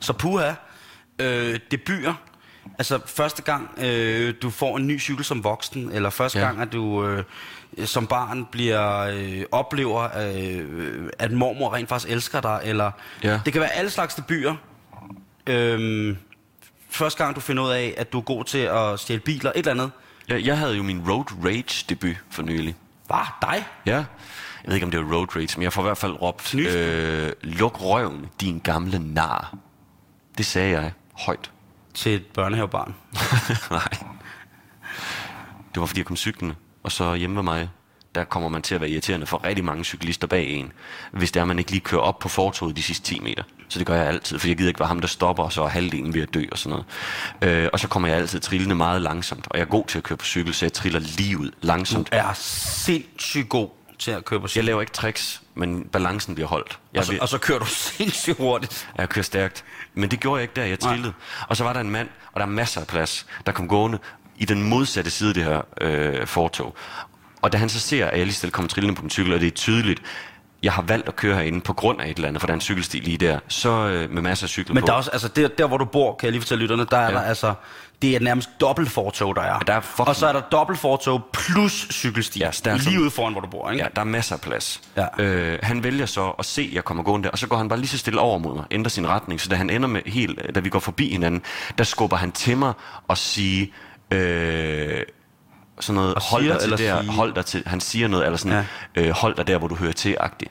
[0.00, 0.52] Så puha,
[1.18, 2.14] øh, debuter.
[2.78, 6.44] Altså første gang, øh, du får en ny cykel som voksen, eller første Ja.
[6.44, 7.24] gang, at du øh,
[7.84, 12.90] som barn bliver øh, oplever, øh, at mormor rent faktisk elsker dig, eller
[13.22, 13.40] Ja.
[13.44, 14.54] det kan være alle slags debuter.
[15.46, 16.16] Øh,
[16.90, 19.58] første gang, du finder ud af, at du er god til at stjæle biler, et
[19.58, 19.90] eller andet.
[20.28, 22.74] Jeg, jeg havde jo min road rage debut for nylig.
[23.06, 23.26] Hvad?
[23.42, 23.66] Dig?
[23.86, 23.96] Ja.
[23.96, 24.04] Jeg
[24.66, 27.32] ved ikke, om det var road rage, men jeg får i hvert fald råbt, øh,
[27.42, 29.56] luk røven, din gamle nar.
[30.38, 31.50] Det sagde jeg højt.
[31.94, 32.94] Til et børnehavebarn.
[33.70, 33.88] Nej.
[35.74, 36.54] Det var fordi, jeg kom cyklende.
[36.82, 37.70] Og så hjemme ved mig,
[38.14, 40.72] der kommer man til at være irriterende for rigtig mange cyklister bag en.
[41.12, 43.42] Hvis det er, man ikke lige kører op på fortoget de sidste 10 meter.
[43.68, 45.62] Så det gør jeg altid, for jeg gider ikke være ham, der stopper, og så
[45.62, 46.78] er halvdelen ved at dø og sådan
[47.42, 47.56] noget.
[47.62, 49.46] Øh, og så kommer jeg altid trillende meget langsomt.
[49.50, 52.08] Og jeg er god til at køre på cykel, så jeg triller lige ud langsomt.
[52.12, 54.64] Er sindssygt god til at køre på Jeg cykel.
[54.64, 56.78] laver ikke tricks, men balancen bliver holdt.
[56.92, 58.88] Jeg, Og så, og så kører du sindssygt hurtigt.
[58.98, 59.64] jeg kører stærkt.
[59.94, 60.90] Men det gjorde jeg ikke der, jeg Nej.
[60.92, 61.12] trillede.
[61.48, 63.98] Og så var der en mand, og der er masser af plads, der kom gående
[64.38, 66.76] i den modsatte side af det her øh, fortog.
[67.42, 69.40] Og da han så ser, at jeg lige stille kommer trillende på min cykel, og
[69.40, 70.02] det er tydeligt,
[70.66, 72.56] jeg har valgt at køre herinde på grund af et eller andet, for der er
[72.56, 74.86] en cykelsti lige der, så øh, med masser af cykler Men på.
[74.86, 76.96] der er også, altså der, der hvor du bor, kan jeg lige fortælle lytterne, der
[76.96, 77.14] er Ja.
[77.14, 77.54] der altså,
[78.02, 79.58] det er nærmest dobbelt fortog, der er.
[79.58, 82.38] der er fucking- Og så er der dobbelt fortog plus cykelsti.
[82.38, 83.82] Ja, der er lige ude foran, hvor du bor, ikke?
[83.82, 84.80] Ja, der er masser af plads.
[84.96, 85.06] Ja.
[85.24, 87.68] Øh, han vælger så at se, at jeg kommer gående der, og så går han
[87.68, 90.00] bare lige så stille over mod mig, ændrer sin retning, så da han ender med
[90.06, 91.42] helt, da vi går forbi hinanden,
[91.78, 92.72] der skubber han til mig
[93.08, 93.66] og siger,
[94.10, 95.02] øh,
[95.82, 97.12] sådan noget, Og hold dig til eller der, sige?
[97.12, 98.64] hold dig til, han siger noget, eller sådan,
[98.96, 99.02] ja.
[99.02, 100.50] øh, hold dig der, hvor du hører til, agtigt.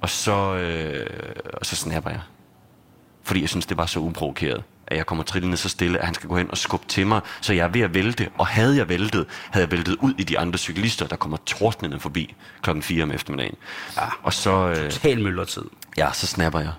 [0.00, 1.06] Og så, øh,
[1.54, 2.20] og så snapper jeg.
[3.22, 6.14] Fordi jeg synes, det var så uprovokeret, at jeg kommer trillende så stille, at han
[6.14, 8.28] skal gå hen og skubbe til mig, så jeg er ved at vælte.
[8.38, 12.00] Og havde jeg væltet, havde jeg væltet ud i de andre cyklister, der kommer tordnende
[12.00, 13.54] forbi klokken 4 om eftermiddagen.
[13.96, 14.02] Ja.
[14.22, 15.62] Og så, øh, Total møllertid.
[15.96, 16.72] ja, så snapper jeg.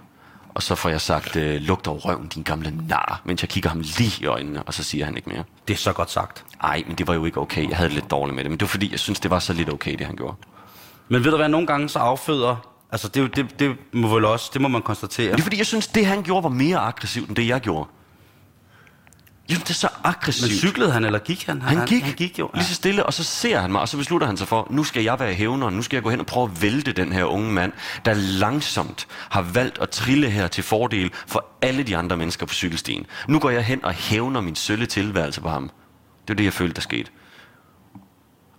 [0.57, 3.69] Og så får jeg sagt, øh, luk dog røven, din gamle nar, mens jeg kigger
[3.69, 5.43] ham lige i øjnene, og så siger han ikke mere.
[5.67, 6.45] Det er så godt sagt.
[6.63, 7.69] Ej, men det var jo ikke okay.
[7.69, 9.39] Jeg havde det lidt dårligt med det, men det var fordi, jeg synes, det var
[9.39, 10.35] så lidt okay, det han gjorde.
[11.09, 12.55] Men ved du hvad, nogle gange så afføder,
[12.91, 15.25] altså det, det, det må vel også, det må man konstatere.
[15.25, 17.61] Men det er fordi, jeg synes, det han gjorde var mere aggressivt, end det jeg
[17.61, 17.89] gjorde.
[19.49, 20.51] Synes, det er så aggressivt.
[20.51, 21.61] Men cyklede han, eller gik han?
[21.61, 22.49] Han gik, han gik jo.
[22.53, 24.83] lige så stille, og så ser han mig, og så beslutter han sig for, nu
[24.83, 27.23] skal jeg være hævner, nu skal jeg gå hen og prøve at vælte den her
[27.23, 27.71] unge mand,
[28.05, 32.53] der langsomt har valgt at trille her til fordel for alle de andre mennesker på
[32.53, 33.05] cykelstien.
[33.27, 35.63] Nu går jeg hen og hævner min sølle tilværelse på ham.
[35.63, 37.11] Det var det, jeg følte, der skete.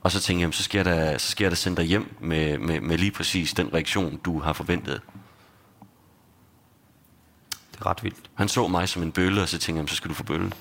[0.03, 1.84] Og så tænkte jeg, jamen, så skal jeg da, så skal jeg da sende dig
[1.84, 5.01] hjem med, med, med lige præcis den reaktion, du har forventet.
[7.79, 8.31] Det er ret vildt.
[8.35, 10.53] Han så mig som en bølle, og så tænkte jeg, så skal du få bølle.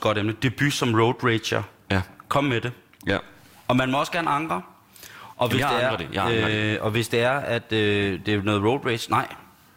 [0.00, 0.32] Et godt emne.
[0.42, 1.62] Debut som road rager.
[1.90, 2.02] Ja.
[2.28, 2.72] Kom med det.
[3.06, 3.18] Ja.
[3.68, 4.62] Og man må også gerne ankre.
[5.36, 6.08] Og hvis, jeg det er, det.
[6.12, 6.54] Jeg angrer det.
[6.54, 9.26] øh, og hvis det er, at øh, det er noget road race, nej.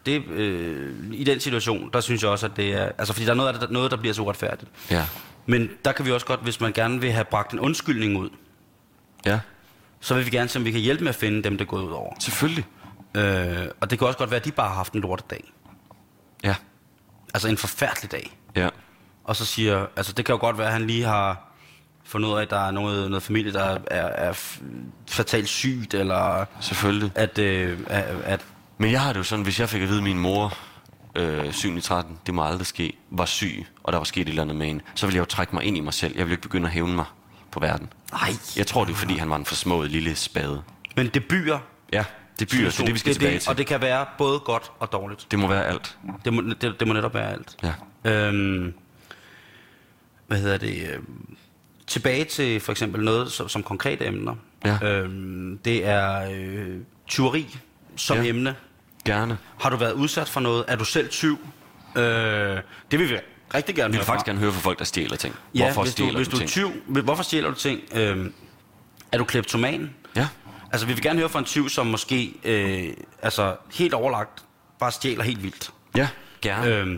[0.06, 2.84] Det, øh, I den situation, der synes jeg også, at det er...
[2.98, 4.70] Altså, fordi der er noget, det, noget der bliver så uretfærdigt.
[4.90, 5.06] Ja.
[5.46, 8.30] Men der kan vi også godt, hvis man gerne vil have bragt en undskyldning ud,
[9.26, 9.40] Ja.
[10.00, 11.68] så vil vi gerne se, om vi kan hjælpe med at finde dem, der er
[11.68, 12.14] gået ud over.
[12.20, 12.64] Selvfølgelig.
[13.16, 15.52] Øh, og det kan også godt være, at de bare har haft en lortedag.
[16.44, 16.54] Ja.
[17.34, 18.38] Altså en forfærdelig dag.
[18.56, 18.68] Ja.
[19.24, 21.50] Og så siger, altså det kan jo godt være, at han lige har
[22.04, 24.32] fundet ud af, at der er noget, noget familie, der er, er
[25.08, 27.10] fatalt sygt, eller Selvfølgelig.
[27.14, 28.40] at, øh, at, at
[28.78, 30.58] Men jeg har det jo sådan, hvis jeg fik at vide, at min mor,
[31.14, 34.28] øh, 7 i 13, det må aldrig ske, var syg, og der var sket et
[34.28, 36.12] eller andet med hende, så ville jeg jo trække mig ind i mig selv.
[36.16, 37.04] Jeg ville ikke begynde at hævne mig
[37.50, 37.88] på verden.
[38.12, 38.30] nej.
[38.56, 40.62] Jeg tror, det er fordi, han var en forsmået lille spade.
[40.96, 41.58] Men debuter,
[41.92, 42.04] Ja,
[42.38, 43.50] det byer, det er det, vi skal det, tilbage det, til.
[43.50, 45.26] Og det kan være både godt og dårligt.
[45.30, 45.98] Det må være alt.
[46.24, 47.56] Det må, det, det må netop være alt.
[48.04, 48.10] Ja.
[48.10, 48.74] Øhm,
[50.26, 50.88] hvad hedder det?
[50.94, 51.36] øhm,
[51.86, 54.34] Tilbage til for eksempel noget som, som konkrete emner.
[54.64, 54.78] Ja.
[54.82, 56.76] Øhm, det er øh,
[57.08, 57.56] tyveri
[57.96, 58.24] som Ja.
[58.28, 58.54] emne.
[59.04, 59.38] Gerne.
[59.60, 60.64] Har du været udsat for noget?
[60.68, 61.38] Er du selv tyv?
[61.96, 62.02] Øh,
[62.90, 63.16] det vil vi
[63.54, 64.30] rigtig gerne Vi vil faktisk fra.
[64.30, 65.34] gerne høre fra folk, der stjæler ting.
[65.54, 66.50] Ja, Hvorfor hvis du, stjæler hvis du er ting?
[66.50, 67.80] tyv, hvorfor stjæler du ting?
[67.94, 68.30] Øh,
[69.12, 69.94] er du kleptoman?
[70.16, 70.28] Ja.
[70.72, 72.88] Altså, vi vil gerne høre fra en tyv, som måske øh,
[73.22, 74.44] altså, helt overlagt
[74.78, 75.70] bare stjæler helt vildt.
[75.96, 76.08] Ja,
[76.42, 76.66] gerne.
[76.66, 76.86] Øh.
[76.88, 76.92] Øh,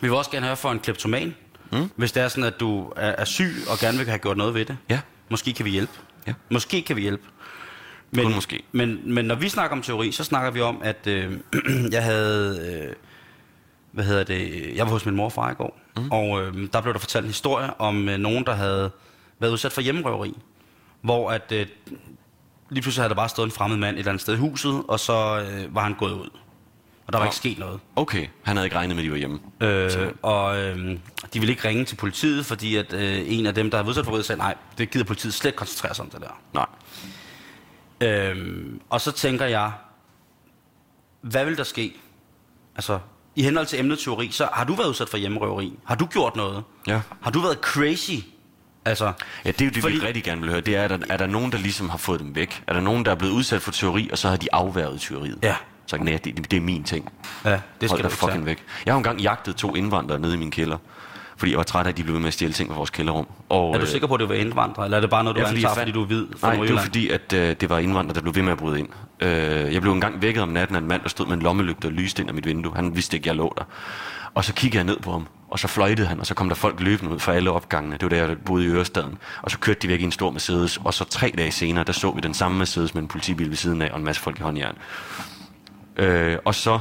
[0.00, 1.34] vi vil også gerne høre fra en kleptoman,
[1.72, 1.90] Mm.
[1.96, 4.54] Hvis det er sådan, at du er, er syg og gerne vil have gjort noget
[4.54, 4.76] ved det.
[4.88, 5.00] Ja.
[5.28, 5.92] Måske kan vi hjælpe.
[6.26, 6.34] Ja.
[6.50, 7.22] Måske kan vi hjælpe.
[8.10, 8.62] Men, Kun måske.
[8.72, 11.32] Men, men når vi snakker om teori, så snakker vi om, at øh,
[11.92, 12.84] jeg havde...
[12.88, 12.94] Øh,
[13.92, 14.72] hvad hedder det?
[14.76, 16.10] Jeg var hos min mor og far i går, mm.
[16.10, 18.90] og øh, der blev der fortalt en historie om øh, nogen, der havde
[19.38, 20.38] været udsat for hjemmerøveri.
[21.00, 21.66] Hvor at øh,
[22.70, 24.82] lige pludselig havde der bare stået en fremmed mand et eller andet sted i huset,
[24.88, 26.28] og så øh, var han gået ud.
[27.06, 27.28] Og der var Nå.
[27.28, 27.80] ikke sket noget.
[27.96, 29.40] Okay, han havde ikke regnet med, at de var hjemme.
[29.60, 30.98] Øh, og øh,
[31.34, 34.04] de ville ikke ringe til politiet, fordi at øh, en af dem, der havde udsat
[34.04, 36.40] for sagde, nej, det gider politiet slet ikke koncentrere sig om det der.
[36.54, 36.66] Nej.
[38.00, 39.72] Øhm, og så tænker jeg,
[41.20, 41.92] hvad vil der ske?
[42.74, 42.98] Altså,
[43.36, 45.78] i henhold til emnet teori, så har du været udsat for hjemmerøveri?
[45.84, 46.64] Har du gjort noget?
[46.86, 47.00] Ja.
[47.22, 48.12] Har du været crazy?
[48.84, 49.12] Altså,
[49.44, 50.60] Ja, det er jo det, Fordi- vi rigtig gerne vil høre.
[50.60, 52.62] Det er, er der, er der nogen, der ligesom har fået dem væk?
[52.66, 55.38] Er der nogen, der er blevet udsat for teori, og så har de afværget teoriet?
[55.42, 55.56] Ja.
[55.86, 57.12] Så nej, det, det er min ting.
[57.44, 58.46] ja, det Hold skal dig du ikke fucking tage.
[58.46, 58.64] væk.
[58.86, 60.76] Jeg har engang jagtet to indvandrere nede i min kælder.
[61.36, 62.90] Fordi jeg var træt af, at de blev ved med at stjæle ting fra vores
[62.90, 63.26] kælderrum.
[63.48, 65.40] Og, Er du sikker på, at det var indvandrere, eller er det bare noget, du
[65.40, 67.78] Ja, fordi antager, fordi du er hvid Nej, det var fordi, at øh, det var
[67.78, 68.88] indvandrere, der blev ved med at bryde ind.
[69.20, 71.86] Øh, jeg blev engang vækket om natten af en mand, der stod med en lommelygte
[71.86, 72.72] og lyste ind af mit vindue.
[72.76, 73.64] Han vidste ikke, jeg lå der.
[74.34, 76.54] Og så kiggede jeg ned på ham, og så fløjtede han, og så kom der
[76.56, 77.96] folk løbende ud fra alle opgangene.
[77.96, 79.18] Det var der, jeg boede i Ørestaden.
[79.42, 81.92] Og så kørte de væk i en stor Mercedes, og så tre dage senere, der
[81.92, 84.38] så vi den samme Mercedes med en politibil ved siden af, og en masse folk
[84.38, 84.76] i håndjern.
[85.96, 86.78] Øh, og så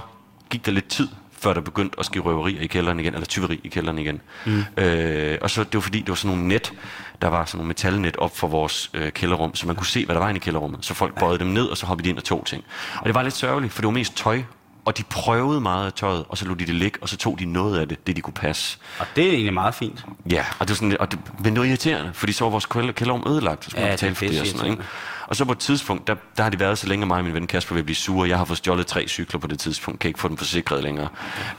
[0.50, 3.60] gik der lidt tid, før der begyndte at ske røverier i kælderen igen, eller tyveri
[3.64, 4.22] i kælderen igen.
[4.46, 4.64] Mm.
[4.78, 6.74] Øh, og så det var fordi, det var sådan nogle net,
[7.22, 10.16] der var sådan nogle metalnet op for vores øh, kælderrum, så man kunne se, hvad
[10.16, 10.86] der var inde i kælderrummet.
[10.86, 12.64] Så folk bøjede dem ned, og så hoppede de ind og tog ting.
[12.98, 14.42] Og det var lidt sørgeligt, for det var mest tøj,
[14.86, 17.40] og de prøvede meget af tøjet, og så lod de det ligge, og så tog
[17.40, 18.78] de noget af det, det de kunne passe.
[19.00, 20.06] Og det er egentlig meget fint.
[20.32, 22.66] Ja, og det var sådan, og det, men det var irriterende, fordi så var vores
[22.66, 24.84] kælder- kælderrum ødelagt, så skulle Ja, man betale det for det og sådan noget, ikke?
[25.28, 27.34] Og så på et tidspunkt, der, der har de været så længe, mig og min
[27.34, 28.30] ven Kasper vil blive sure.
[28.30, 31.08] Jeg har fået stjålet tre cykler på det tidspunkt, kan ikke få dem forsikret længere.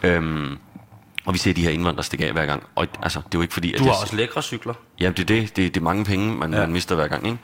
[0.03, 0.59] Øhm,
[1.25, 2.63] og vi ser de her indvandrere stikke af hver gang.
[2.75, 4.75] Og altså, det er jo ikke fordi, at Du jeg, har også lækre cykler.
[5.01, 5.57] Ja, det er det.
[5.57, 6.61] Det, det er mange penge, man, ja.
[6.61, 7.39] man mister hver gang, ikke?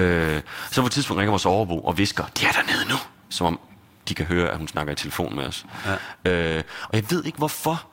[0.00, 0.40] Øh,
[0.70, 2.94] så på et tidspunkt ringer vores overbo og visker, de er dernede nu.
[3.30, 3.60] Som om
[4.12, 5.66] de kan høre, at hun snakker i telefon med os.
[6.24, 6.56] Ja.
[6.56, 7.86] Øh, og jeg ved ikke hvorfor,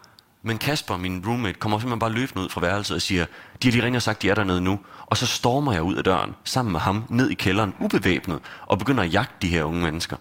[0.43, 3.25] men Kasper, min roommate, kommer simpelthen bare løbende ud fra værelset og siger,
[3.63, 4.79] de har lige ringet og sagt, de er dernede nu.
[5.05, 8.79] Og så stormer jeg ud af døren, sammen med ham, ned i kælderen, ubevæbnet, og
[8.79, 10.17] begynder at jagte de her unge mennesker.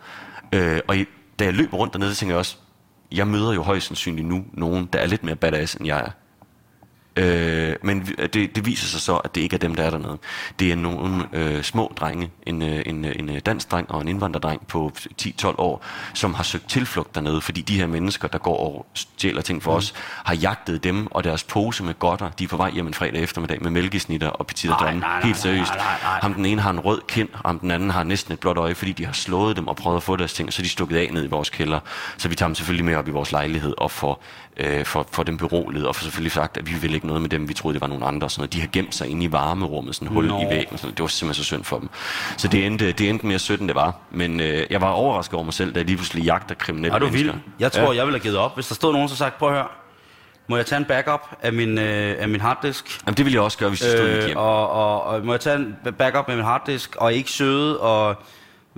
[0.53, 0.96] Øh, og
[1.38, 2.57] da jeg løber rundt dernede, så tænker jeg også,
[3.12, 6.11] jeg møder jo højst sandsynligt nu nogen, der er lidt mere badass, end jeg er.
[7.19, 10.19] Øh, men det, det viser sig så, at det ikke er dem, der er dernede.
[10.59, 14.01] Det er nogle øh, små drenge, en, øh, en, øh, en øh, dansk dreng og
[14.01, 14.93] en indvandrerdreng på
[15.23, 19.43] 10-12 år, som har søgt tilflugt dernede, fordi de her mennesker, der går og stjæler
[19.43, 19.77] ting for mm.
[19.77, 19.95] os,
[20.25, 22.31] har jagtet dem og deres pose med godter.
[22.31, 25.75] De er på vej hjem en fredag eftermiddag med mælkesnitter og petit nej, Helt seriøst.
[25.75, 26.19] nej, nej, nej.
[26.23, 28.57] Ham den ene har en rød kind, og ham den anden har næsten et blåt
[28.57, 30.64] øje, fordi de har slået dem og prøvet at få deres ting, og så er
[30.64, 31.81] de stukket af ned i vores kælder.
[32.16, 34.23] Så vi tager dem selvfølgelig med op i vores lejlighed og får,
[34.57, 37.31] øh, for, for dem beroliget, og får selvfølgelig sagt, at vi vil ikke noget med
[37.31, 38.25] dem, vi troede, det var nogle andre.
[38.27, 38.53] og Sådan noget.
[38.53, 40.41] De har gemt sig inde i varmerummet, sådan et hul Nå.
[40.41, 40.79] i væggen.
[40.79, 40.95] Sådan.
[40.95, 41.89] Det var simpelthen så synd for dem.
[42.37, 43.97] Så det endte, det endte mere sødt, end det var.
[44.11, 46.99] Men øh, jeg var overrasket over mig selv, da jeg lige pludselig jagter kriminelle Er
[46.99, 47.33] du mennesker.
[47.33, 47.43] vild?
[47.59, 47.97] Jeg tror, ja.
[47.99, 48.55] jeg ville have givet op.
[48.55, 49.67] Hvis der stod nogen, der sagt, prøv at høre,
[50.49, 53.01] må jeg tage en backup af min, øh, af min harddisk?
[53.07, 54.37] Jamen, det ville jeg også gøre, hvis jeg stod Øh, hjem.
[54.37, 58.17] og, og, og må jeg tage en backup med min harddisk, og ikke søde, og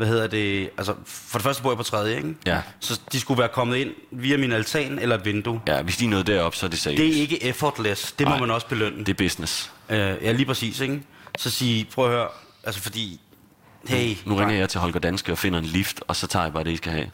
[0.01, 2.35] hvad hedder det, altså for det første bor jeg på tredje, ikke?
[2.47, 2.63] Ja.
[2.81, 5.61] Så de skulle være kommet ind via min altan eller et vindue.
[5.67, 7.01] Ja, hvis de nået derop, så er det seriøst.
[7.03, 8.99] Det er ikke effortless, det må man også belønne.
[8.99, 9.73] det er business.
[9.89, 11.03] Øh, ja, lige præcis, ikke?
[11.39, 12.29] Så sige, prøv at høre,
[12.65, 13.21] altså fordi,
[13.89, 16.53] hey, Nu ringer jeg til Holger Danske og finder en lift, og så tager jeg
[16.53, 17.11] bare det, I skal have.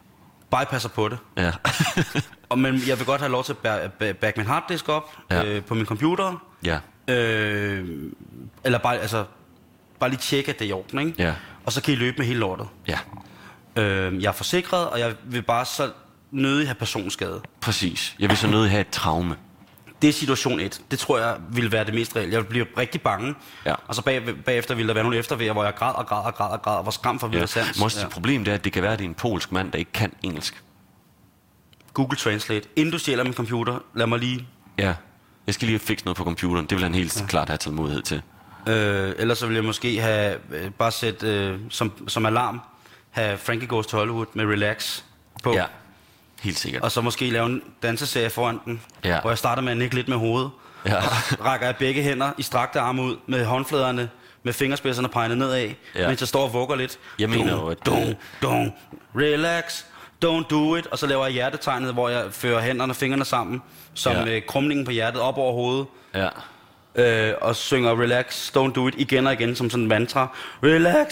[0.50, 1.18] bypasser på det.
[1.36, 1.52] Ja.
[2.48, 5.16] Og, men jeg vil godt have lov til at ba- ba- back min harddisk op
[5.30, 5.44] Ja.
[5.44, 6.42] øh, på min computer.
[6.64, 6.78] ja.
[7.08, 7.88] Øh,
[8.64, 9.24] eller bare, altså,
[10.00, 11.14] bare lige tjekke, at det er i orden, ikke?
[11.22, 11.34] Ja.
[11.66, 12.68] Og så kan I løbe med hele lortet.
[12.88, 12.98] Ja.
[13.76, 15.90] Øh, jeg er forsikret, og jeg vil bare så
[16.30, 17.40] nødig have personskade.
[17.60, 18.16] Præcis.
[18.18, 19.36] Jeg vil så nødt have et traume.
[20.02, 20.80] Det er situation 1.
[20.90, 22.32] Det tror jeg ville være det mest reelle.
[22.34, 23.34] Jeg vil blive rigtig bange.
[23.66, 23.74] Ja.
[23.88, 26.34] Og så bag, bagefter ville der være nogle eftervejer, hvor jeg græd og græd og
[26.34, 27.30] græd og græd og var skram for Ja.
[27.30, 27.78] videre sans.
[27.78, 28.08] Men også ja.
[28.08, 30.12] problemet er, at det kan være, at det er en polsk mand, der ikke kan
[30.22, 30.62] engelsk.
[31.94, 32.68] Google Translate.
[32.76, 34.46] Inden du stjæler min computer, lad mig lige...
[34.78, 34.94] Ja.
[35.46, 36.66] Jeg skal lige fikse noget på computeren.
[36.66, 37.26] Det vil han helt ja.
[37.26, 38.22] klart have tålmodighed til.
[38.68, 42.60] Øh, ellers så vil jeg måske have øh, bare sætte øh, som, som alarm,
[43.10, 45.02] have Frankie Goes to Hollywood med Relax
[45.42, 45.52] på.
[45.52, 45.64] Ja.
[46.42, 46.82] Helt sikkert.
[46.82, 49.20] Og så måske lave en danseserie foran den, Ja.
[49.20, 50.50] hvor jeg starter med at nikke lidt med hovedet.
[50.86, 50.96] Ja.
[50.96, 51.02] Og
[51.46, 54.08] rækker jeg begge hænder i strakte arme ud, med håndfladerne,
[54.42, 56.08] med fingerspidserne pegnet nedad, Ja.
[56.08, 56.98] mens jeg står og vugger lidt.
[57.18, 58.72] Jeg mener jo, at- Dun, dun,
[59.14, 59.82] relax,
[60.24, 60.86] don't do it.
[60.86, 63.62] Og så laver jeg hjertetegnet, hvor jeg fører hænderne og fingrene sammen,
[63.94, 64.40] som Ja.
[64.40, 65.86] krumningen på hjertet op over hovedet.
[66.14, 66.28] Ja.
[66.96, 70.28] Øh, og synger relax, don't do it igen og igen som sådan en mantra.
[70.62, 71.06] Relax,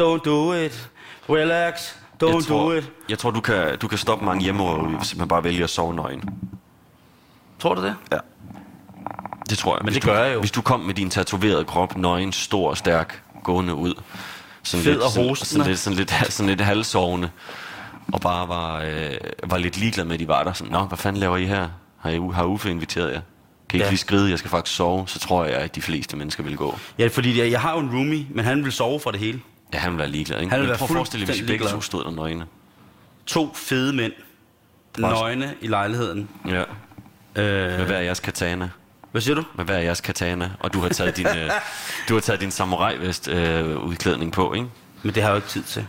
[0.00, 0.90] don't do it.
[1.30, 1.74] Relax,
[2.24, 2.90] don't Jeg tror, do it.
[3.08, 5.94] jeg tror, du kan, du kan stoppe mange hjemmerøver, hvis man bare vælger at sove
[5.94, 6.22] nøgen.
[7.58, 7.96] Tror du det?
[8.12, 8.18] Ja.
[9.50, 9.78] Det tror jeg.
[9.80, 10.40] Men hvis det du, gør jeg jo.
[10.40, 13.94] Hvis du kom med din tatoverede krop, nøgen, stor og stærk, gående ud.
[14.62, 15.48] Sådan Fed lidt, og sådan, hostende.
[15.50, 17.30] sådan, lidt, sådan, lidt, sådan lidt halvsovende.
[18.12, 19.10] Og bare var, øh,
[19.44, 20.52] var lidt ligeglad med, at de var der.
[20.52, 21.68] Sådan, Nå, hvad fanden laver I her?
[21.98, 23.20] Har, I, har Uffe inviteret jer?
[23.68, 23.90] Kan I ikke Ja.
[23.90, 24.30] lige skride?
[24.30, 25.08] Jeg skal faktisk sove.
[25.08, 26.78] Så tror jeg, at de fleste mennesker vil gå.
[26.98, 29.40] Ja, fordi jeg, jeg har jo en roomie, men han vil sove for det hele.
[29.74, 30.50] Ja, han vil være ligeglad, ikke?
[30.50, 32.46] Han vil være prøv at forestille dig, hvis I begge to stod der nøgne.
[33.26, 34.12] To fede mænd,
[34.98, 36.28] nøgne i lejligheden.
[36.48, 36.60] Ja.
[36.62, 38.70] Øh, Med hver jeres katana.
[39.12, 39.44] hvad siger du?
[39.54, 40.50] Med hver jeres katana.
[40.60, 41.50] Og du har taget din, øh,
[42.08, 44.66] du har taget din samurai-vest øh, udklædning på, ikke?
[45.02, 45.86] Men det har jeg jo ikke tid til.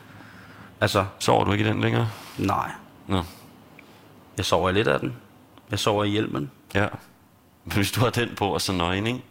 [0.82, 2.10] Altså, Sover du ikke i den længere?
[2.38, 2.72] nej.
[3.08, 3.24] Nå.
[4.38, 5.16] Jeg sover i lidt af den.
[5.72, 6.52] Jeg sover i hjelmen.
[6.74, 6.88] Ja.
[7.76, 9.22] Hvis du har den på, og så nøgen, ikke?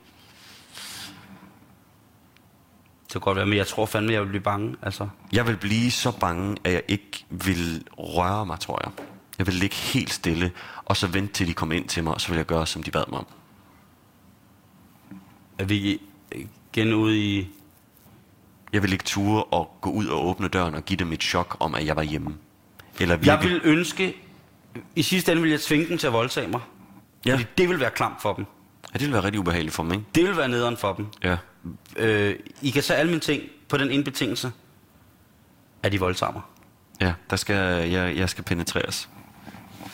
[3.04, 4.76] Det kan godt være, men jeg tror fandme, jeg vil blive bange.
[4.82, 8.92] Altså, Jeg vil blive så bange, at jeg ikke vil røre mig, tror jeg.
[9.38, 10.52] Jeg vil ligge helt stille,
[10.84, 12.82] og så vente til de kommer ind til mig, og så vil jeg gøre, som
[12.82, 13.26] de bad mig om.
[15.58, 16.00] er vi
[16.74, 17.48] igen ude i...
[18.72, 21.56] Jeg vil ikke ture og gå ud og åbne døren og give dem et chok
[21.60, 22.34] om, at jeg var hjemme.
[23.00, 24.16] Eller Jeg virke- vil ønske...
[24.96, 26.60] I sidste ende vil jeg tvinge dem til at voldtage mig.
[27.26, 27.32] Ja.
[27.32, 28.46] Fordi det vil være klamt for dem.
[28.94, 30.04] Ja, det vil være rigtig ubehageligt for dem, ikke?
[30.14, 31.06] Det vil være nederen for dem.
[31.24, 31.36] Ja.
[31.96, 34.52] Øh, I kan tage alle mine ting på den ene betingelse,
[35.82, 36.42] at de voldtager mig.
[37.00, 39.08] Ja, der skal, jeg, jeg skal penetreres.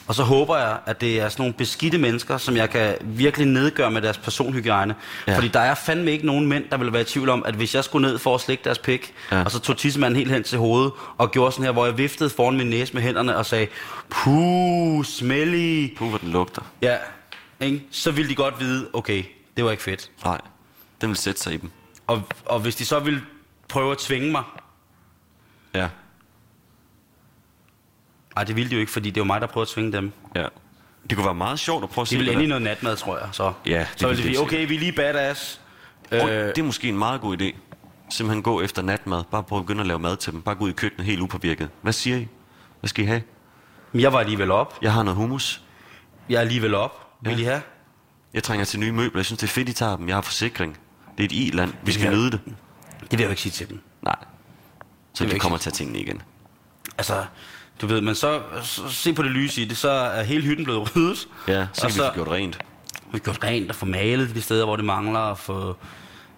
[0.07, 3.47] Og så håber jeg, at det er sådan nogle beskidte mennesker, som jeg kan virkelig
[3.47, 4.95] nedgøre med deres personhygiejne.
[5.27, 5.37] Ja.
[5.37, 7.75] Fordi der er fandme ikke nogen mænd, der vil være i tvivl om, at hvis
[7.75, 9.45] jeg skulle ned for at slikke deres pik, ja.
[9.45, 12.31] og så tog tissemanden helt hen til hovedet, og gjorde sådan her, hvor jeg viftede
[12.31, 13.67] foran min næse med hænderne og sagde,
[14.11, 15.97] puh, smelly.
[15.97, 16.63] Puh, hvor den lugter.
[16.83, 16.97] Ja,
[17.63, 17.87] ikke?
[17.91, 19.25] så ville de godt vide, okay,
[19.57, 20.11] det var ikke fedt.
[20.25, 20.41] Nej,
[21.01, 21.71] den vil sætte sig i dem.
[22.07, 23.23] Og, og hvis de så ville
[23.69, 24.43] prøve at tvinge mig,
[25.75, 25.89] Ja,
[28.35, 30.13] nej, det ville de jo ikke, fordi det jo mig, der prøver at tvinge dem.
[30.37, 30.47] ja.
[31.11, 32.63] Det kunne være meget sjovt at prøve at se, De vil hvordan- ende i noget
[32.63, 33.29] natmad, tror jeg.
[33.33, 35.61] Så, Ja, det så vil vil de det sige, okay, vi er lige badass.
[36.13, 37.57] Øh, det er måske en meget god idé.
[38.11, 39.25] Simpelthen gå efter natmad.
[39.31, 40.43] Bare prøve at begynde at lave mad til dem.
[40.43, 41.69] Bare gå ud i køkkenet helt upåvirket.
[41.83, 42.29] Hvad siger I?
[42.81, 43.23] Hvad skal I have?
[43.95, 44.79] jeg var alligevel op.
[44.83, 45.63] Jeg har noget hummus.
[46.29, 47.12] Jeg er alligevel op.
[47.23, 47.39] Vil.
[47.41, 47.63] I have?
[48.35, 49.19] Jeg trænger til nye møbler.
[49.19, 50.09] Jeg synes, det er fedt, I tager dem.
[50.09, 50.79] Jeg har forsikring.
[51.19, 51.73] Det er et i-land.
[51.85, 52.11] Vi skal Ja.
[52.11, 52.41] nyde det.
[52.45, 53.81] Det vil jeg jo ikke sige til dem.
[54.03, 54.17] Nej.
[55.15, 56.23] Så vi jeg kommer ikke til at tingene igen.
[56.99, 57.25] Altså,
[57.81, 60.65] du ved, men så, så se på det lyse i det, så er hele hytten
[60.65, 61.29] blevet ryddet.
[61.49, 62.59] Ja, så kan vi få gjort rent.
[63.05, 65.21] Vi har gjort rent og få malet de steder, hvor det mangler.
[65.21, 65.77] Og få...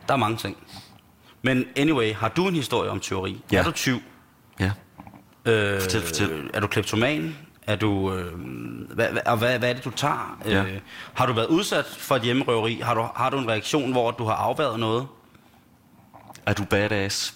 [0.09, 0.57] Der er mange ting.
[1.43, 3.43] Men anyway, har du en historie om tyveri?
[3.53, 3.59] Ja.
[3.59, 4.01] Er du tyv?
[4.61, 4.71] Ja.
[5.45, 6.51] Øh, Fortæl, fortæl.
[6.55, 7.37] Er du kleptoman?
[7.67, 8.33] Er du, øh,
[8.91, 10.39] hvad, hvad, hvad, hvad er det, du tager?
[10.47, 10.63] Ja.
[10.63, 10.81] Øh,
[11.15, 12.81] har du været udsat for et hjemmerøveri?
[12.83, 15.07] Har du, har du en reaktion, hvor du har afværet noget?
[16.47, 17.35] Er du badass?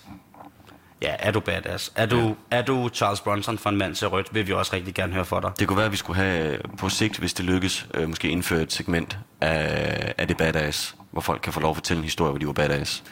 [1.03, 1.93] Ja, er du badass?
[1.97, 4.95] Er du, er du Charles Bronson fra en mand til rødt, vil vi også rigtig
[4.95, 5.51] gerne høre for dig.
[5.59, 8.29] Det kunne være, at vi skulle have øh, på sigt, hvis det lykkes, øh, måske
[8.29, 12.05] indføre et segment af, af det badass, hvor folk kan få lov at fortælle en
[12.05, 13.05] historie, hvor de var badass.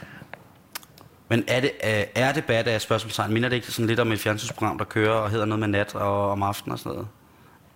[1.29, 1.71] Men er det,
[2.15, 3.33] er det badass spørgsmålstegn?
[3.33, 5.95] Minder det ikke sådan lidt om et fjernsynsprogram, der kører og hedder noget med nat
[5.95, 7.09] og om aftenen og sådan noget?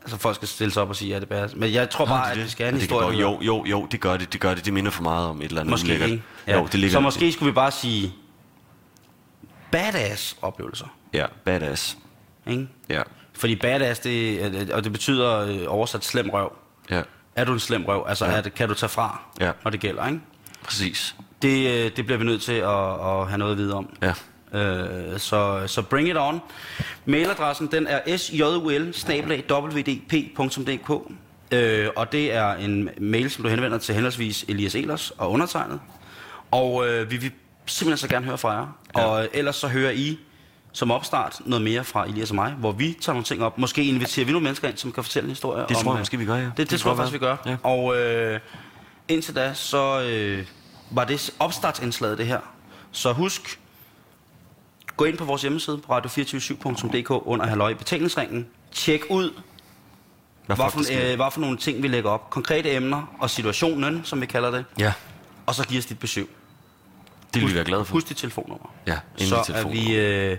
[0.03, 1.55] Altså folk skal stille sig op og sige, er det badass?
[1.57, 3.07] Men jeg tror bare, Nå, at det, vi skal have en det historie.
[3.07, 4.65] godt- Jo, jo, jo, det gør det, det gør det.
[4.65, 6.23] Det minder for meget om et eller andet Måske ikke.
[6.49, 8.13] Jo, det ligger, Så måske skulle vi bare sige
[9.71, 10.87] badass oplevelser.
[11.13, 11.99] Ja, badass.
[12.47, 12.69] Ikke?
[12.89, 13.03] Ja,
[13.35, 16.53] Fordi badass, det, og det betyder øh, oversat slem røv.
[16.91, 17.03] ja,
[17.37, 18.05] Er du en slem røv?
[18.09, 18.33] Altså, Ja.
[18.33, 19.53] er det, kan du tage fra, Ja.
[19.65, 20.21] når det gælder, ikke?
[20.65, 21.17] præcis.
[21.43, 23.97] Det, øh, det bliver vi nødt til at, at have noget at vide om.
[24.03, 24.13] Ja.
[24.59, 26.41] Øh, så, så bring it on.
[27.05, 28.57] Mailadressen den er sjul
[29.51, 30.91] wdp.dk
[31.51, 35.81] øh, og det er en mail, som du henvender til henholdsvis Elias Elers og undertegnet.
[36.51, 37.33] Og øh, vi vil
[37.67, 38.79] simpelthen så gerne høre fra jer.
[38.97, 39.05] Ja.
[39.05, 40.19] Og øh, ellers så hører I
[40.73, 43.59] som opstart noget mere fra Elias og mig, hvor vi tager nogle ting op.
[43.59, 45.63] Måske inviterer vi nogle mennesker ind, som kan fortælle en historie.
[45.69, 46.45] Det om, tror jeg øh, måske, vi gør, ja.
[46.45, 47.37] Det, det, Det tror jeg faktisk, vi gør.
[47.47, 47.57] Ja.
[47.63, 48.41] Og øh,
[49.09, 50.47] indtil da, så øh,
[50.91, 52.41] var det opstartsindslaget det her.
[52.93, 53.61] Så husk,
[54.97, 58.47] gå ind på vores hjemmeside på radio247.dk under Halløj Betalingsringen.
[58.73, 59.31] Tjek ud,
[60.47, 61.11] Hvad hvad for, der sker.
[61.11, 62.31] øh, hvad for nogle ting vi lægger op.
[62.31, 64.65] Konkrete emner og situationen, som vi kalder det.
[64.79, 64.93] Ja,
[65.47, 66.29] Og så giv os dit besøg.
[67.35, 67.93] det vil vi være glade for.
[67.93, 68.73] Husk dit telefonnummer.
[68.87, 69.85] Ja, så, dit er telefonnummer.
[69.91, 70.39] vi, øh,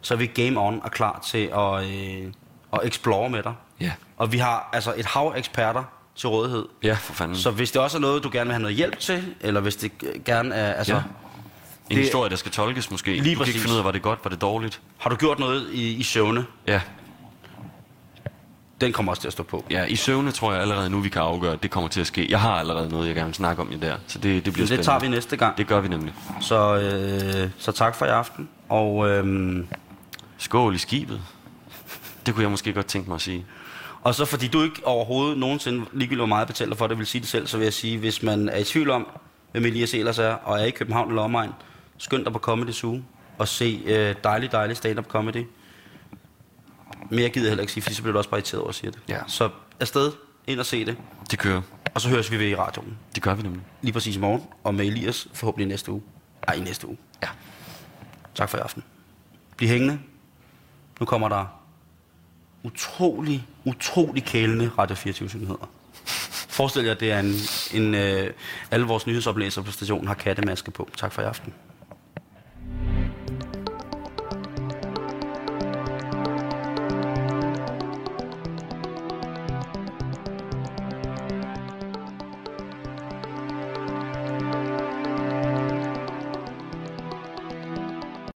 [0.00, 2.32] så er vi game on og klar til at, øh,
[2.72, 3.54] at explore med dig.
[3.80, 3.92] Ja.
[4.16, 5.84] Og vi har altså et hav af eksperter
[6.20, 6.64] til rådighed.
[6.82, 7.36] Ja, for fanden.
[7.36, 9.76] Så hvis det også er noget, du gerne vil have noget hjælp til, eller hvis
[9.76, 9.92] det
[10.24, 10.72] gerne er...
[10.72, 11.02] Altså, Ja.
[11.90, 13.10] En det- historie, der skal tolkes måske.
[13.10, 13.60] Lige du kan ikke præcis.
[13.62, 14.80] finde ud af, var det godt, var det dårligt.
[14.98, 16.44] Har du gjort noget i, i søvne?
[16.66, 16.80] Ja.
[18.80, 19.64] Den kommer også til at stå på.
[19.70, 22.06] ja, i søvne tror jeg allerede nu, vi kan afgøre, at det kommer til at
[22.06, 22.26] ske.
[22.30, 24.62] Jeg har allerede noget, jeg gerne vil snakke om i der, så det, det bliver
[24.62, 24.76] Men spændende.
[24.76, 25.58] det tager vi næste gang.
[25.58, 26.14] Det gør vi nemlig.
[26.40, 26.76] Så,
[27.44, 28.48] øh, så tak for i aften.
[28.68, 29.64] Og, øh,
[30.38, 31.20] Skål i skibet.
[32.26, 33.44] Det kunne jeg måske godt tænke mig at sige.
[34.02, 37.20] Og så fordi du ikke overhovedet nogensinde, ligegyldigt hvor meget betaler for det, vil sige
[37.20, 39.06] det selv, så vil jeg sige, hvis man er i tvivl om,
[39.52, 41.50] hvem Elias Elers er, og er i København eller omegn,
[41.98, 43.00] skynd dig på Comedy Zoo
[43.38, 45.46] og se øh, dejlig, dejlig stand-up comedy.
[47.10, 48.74] Mere gider jeg heller ikke sige, fordi så bliver du også bare irriteret over at
[48.74, 48.98] sige det.
[49.08, 49.18] Ja.
[49.26, 49.48] Så
[49.80, 50.12] afsted,
[50.46, 50.96] ind og se det,
[51.30, 51.62] Det kører.
[51.94, 52.98] og så høres vi ved i radioen.
[53.14, 53.62] Det gør vi nemlig.
[53.82, 56.02] Lige præcis i morgen, og med Elias forhåbentlig næste uge.
[56.48, 56.96] Ej, næste uge.
[57.22, 57.28] Ja.
[58.34, 58.82] Tak for i aften.
[59.56, 59.98] Bliv hængende.
[61.00, 61.59] Nu kommer der
[62.62, 65.70] utrolig, utrolig kælende Radio 24 nyheder.
[66.48, 67.34] Forestil jer, at det er en,
[67.74, 68.30] en øh,
[68.70, 70.88] alle vores nyhedsoplæsere på stationen har kattemaske på.
[70.96, 71.54] Tak for i aften.